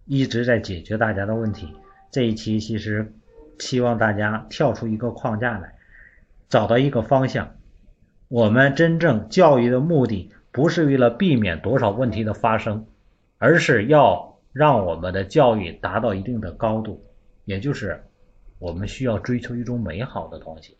[0.04, 1.74] 一直在解决大家的问题。
[2.10, 3.14] 这一期其实
[3.58, 5.74] 希望大家跳出一个框架来，
[6.48, 7.56] 找到一个方向。
[8.28, 12.86] 我们真正教育的目的不是为了避免多少问题的发生，
[13.38, 17.04] 而是要让我们的教育达到一定的高度，
[17.44, 18.04] 也就是
[18.58, 20.76] 我们需要追求一种美好的东西。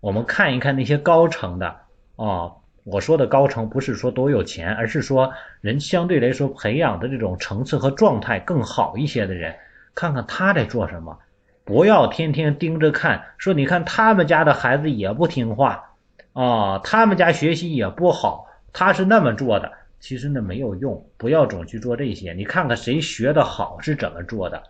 [0.00, 1.80] 我们看一看那些高层的
[2.16, 2.52] 啊，
[2.90, 5.30] 我说的高层不是说多有钱，而是说
[5.60, 9.54] 人相对来说培养的这种层次和状态更好一些的人，
[9.94, 11.18] 看看他在做什么，
[11.64, 15.94] 不要天天盯着看，说你看他们家的孩子也不听话
[16.32, 19.70] 啊，他们家学习也不好，他是那么做的，
[20.00, 24.62] 其实那没有用，不要总去做这些，你看看谁学的好是怎么做的，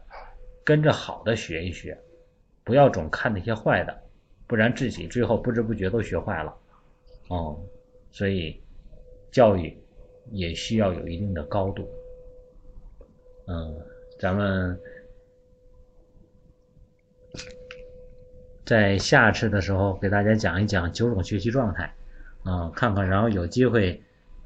[0.64, 1.96] 跟着好的学一学，
[2.64, 3.96] 不要总看那些坏的。
[4.48, 6.54] 不然自己最后不知不觉都学坏了，
[7.28, 7.58] 哦，
[8.11, 8.61] 所以
[9.30, 9.76] 教育
[10.30, 11.88] 也需要有一定的高度。
[13.46, 13.74] 嗯，
[14.18, 14.78] 咱们
[18.64, 21.94] 在下次的时候给大家讲一讲九种学习状态，
[22.42, 24.02] 啊，看看，然后有机会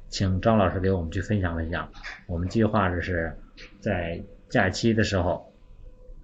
[0.09, 1.91] 请张老师给我们去分享分享。
[2.27, 3.35] 我们计划的是
[3.79, 5.51] 在假期的时候，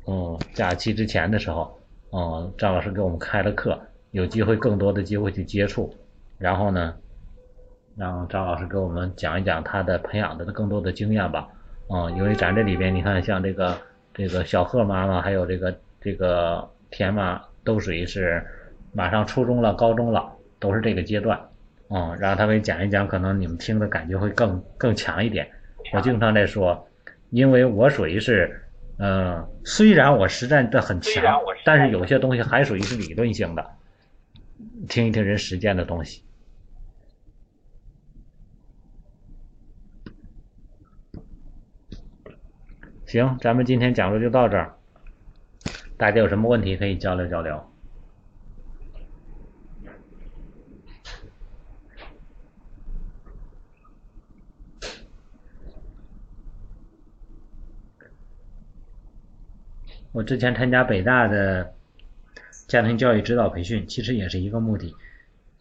[0.06, 1.78] 嗯，假期之前的时候。
[2.12, 3.80] 哦，张老师给我们开了课，
[4.10, 5.94] 有机会更多的机会去接触，
[6.40, 6.98] 然后呢，
[8.00, 11.46] 让张老师给我们讲一讲他的培养的更多的经验吧。
[11.90, 13.78] 嗯，因为咱这里边你看，像这个
[14.14, 18.42] 这个小贺妈妈，还有这个这个田妈，都属于是
[18.94, 21.38] 马上初中了、高中了，都是这个阶段。
[21.90, 25.46] 嗯，让他们讲一讲，可能你们听的感觉会更更强一点。
[25.94, 26.88] 我经常在说，
[27.32, 28.66] 因为我属于是。
[29.02, 31.24] 嗯，虽然我实战的很强，
[31.64, 33.66] 但是有些东西还属于是理论性的，
[34.90, 36.22] 听一听人实践的东西。
[43.10, 44.76] 行，咱们今天讲座就到这儿，
[45.98, 47.60] 大家有什么问题可以交流交流。
[60.12, 61.74] 我之前参加北大的
[62.68, 64.96] 家庭教育指导培训，其实也是一个目的。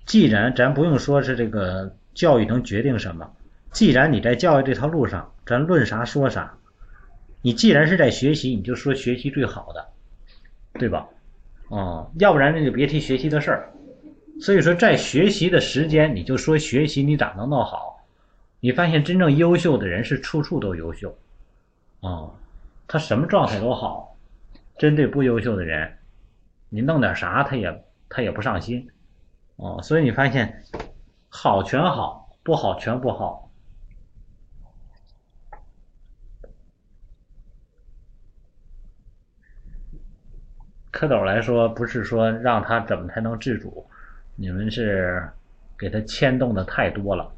[0.04, 3.34] 既然咱不用说是这个教育能决定什么，
[3.72, 6.54] 既然你在教育这条路上，咱论啥说啥。
[7.40, 9.88] 你既然是在学习，你就说学习最好的，
[10.74, 11.08] 对吧？
[11.70, 13.72] 啊，要不然那就别提学习的事儿。
[14.40, 18.04] 所以说，在学习的时间，你就说学习你咋能弄好？
[18.60, 21.16] 你发现真正优秀的人是处处都优秀，
[22.00, 22.30] 啊，
[22.86, 24.16] 他什么状态都好。
[24.78, 25.98] 针对不优秀的人，
[26.68, 28.88] 你弄点啥他也他也不上心，
[29.56, 30.62] 啊，所以你发现
[31.28, 33.47] 好全好，不好全不好。
[40.92, 43.86] 蝌蚪来说，不是说让他怎么才能自主，
[44.36, 45.28] 你们是
[45.78, 47.32] 给他牵动的太多了，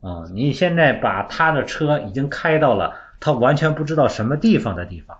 [0.00, 5.18] 啊，你现在把他的车已经开到了他完全不知道什么地方的地方。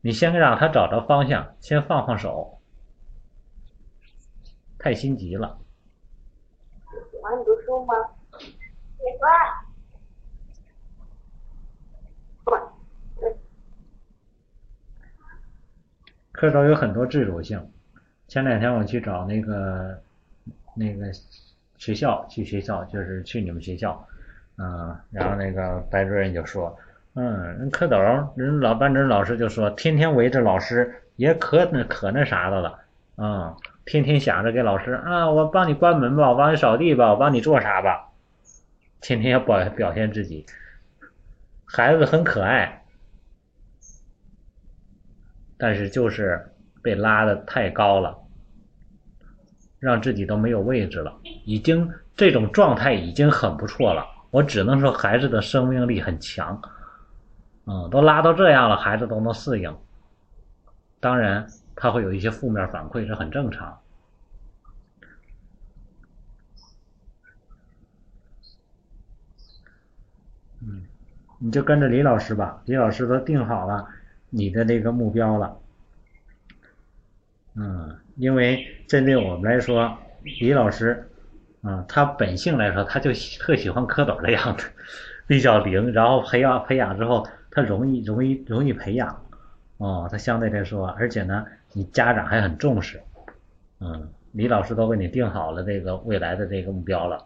[0.00, 2.60] 你先让他找着方向，先放放手，
[4.78, 5.58] 太心急了。
[7.10, 7.94] 喜欢读书吗？
[8.38, 9.67] 喜欢。
[16.38, 17.60] 课程有很多自主性。
[18.28, 19.98] 前两天我去找那个
[20.72, 21.06] 那个
[21.78, 24.06] 学校，去学校就是去你们学校，
[24.56, 26.78] 嗯，然后那个白主任就说。
[27.14, 32.78] 嗯，人蝌蚪，人老班主任老师就说，天天围着老师也可那可那啥的了，
[33.16, 38.12] 啊，天天想着给老师啊，我帮你关门吧，我帮你扫地吧，我帮你做啥吧，
[39.00, 40.46] 天天要表表现自己，
[41.64, 42.77] 孩子很可爱，
[45.58, 48.16] 但是就是被拉的太高了，
[49.78, 51.12] 让自己都没有位置了，
[51.44, 56.60] 已经这种状态已经很不错了，我只能说孩子的生命力很强。
[57.66, 59.76] 嗯，都拉到这样了，孩子都能适应。
[61.00, 61.46] 当然，
[61.76, 63.78] 他会有一些负面反馈，是很正常。
[70.62, 70.86] 嗯，
[71.38, 73.86] 你就跟着李老师吧，李老师都定好了
[74.30, 75.56] 你的那个目标了。
[77.54, 81.08] 嗯，因为针对我们来说，李老师，
[81.62, 84.66] 啊，他本性来说，他就特喜欢蝌蚪的样子，
[85.26, 87.26] 比较灵，然后培养培养之后。
[87.50, 89.24] 他容易容易容易培养，
[89.78, 93.00] 哦，他相对来说，而且呢，你家长还很重视，
[93.80, 97.24] 嗯，李老师都给你定好了这个未来的这个目标了。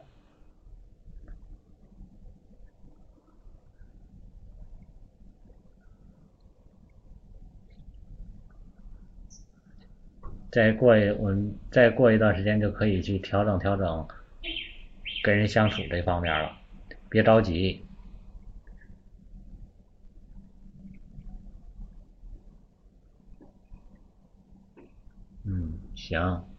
[10.53, 14.07] 再过一我们再过一段时间就可以去调整调整
[15.25, 16.53] 跟人相处这方面了，
[17.09, 17.83] 别着急。
[25.45, 26.52] 嗯，行。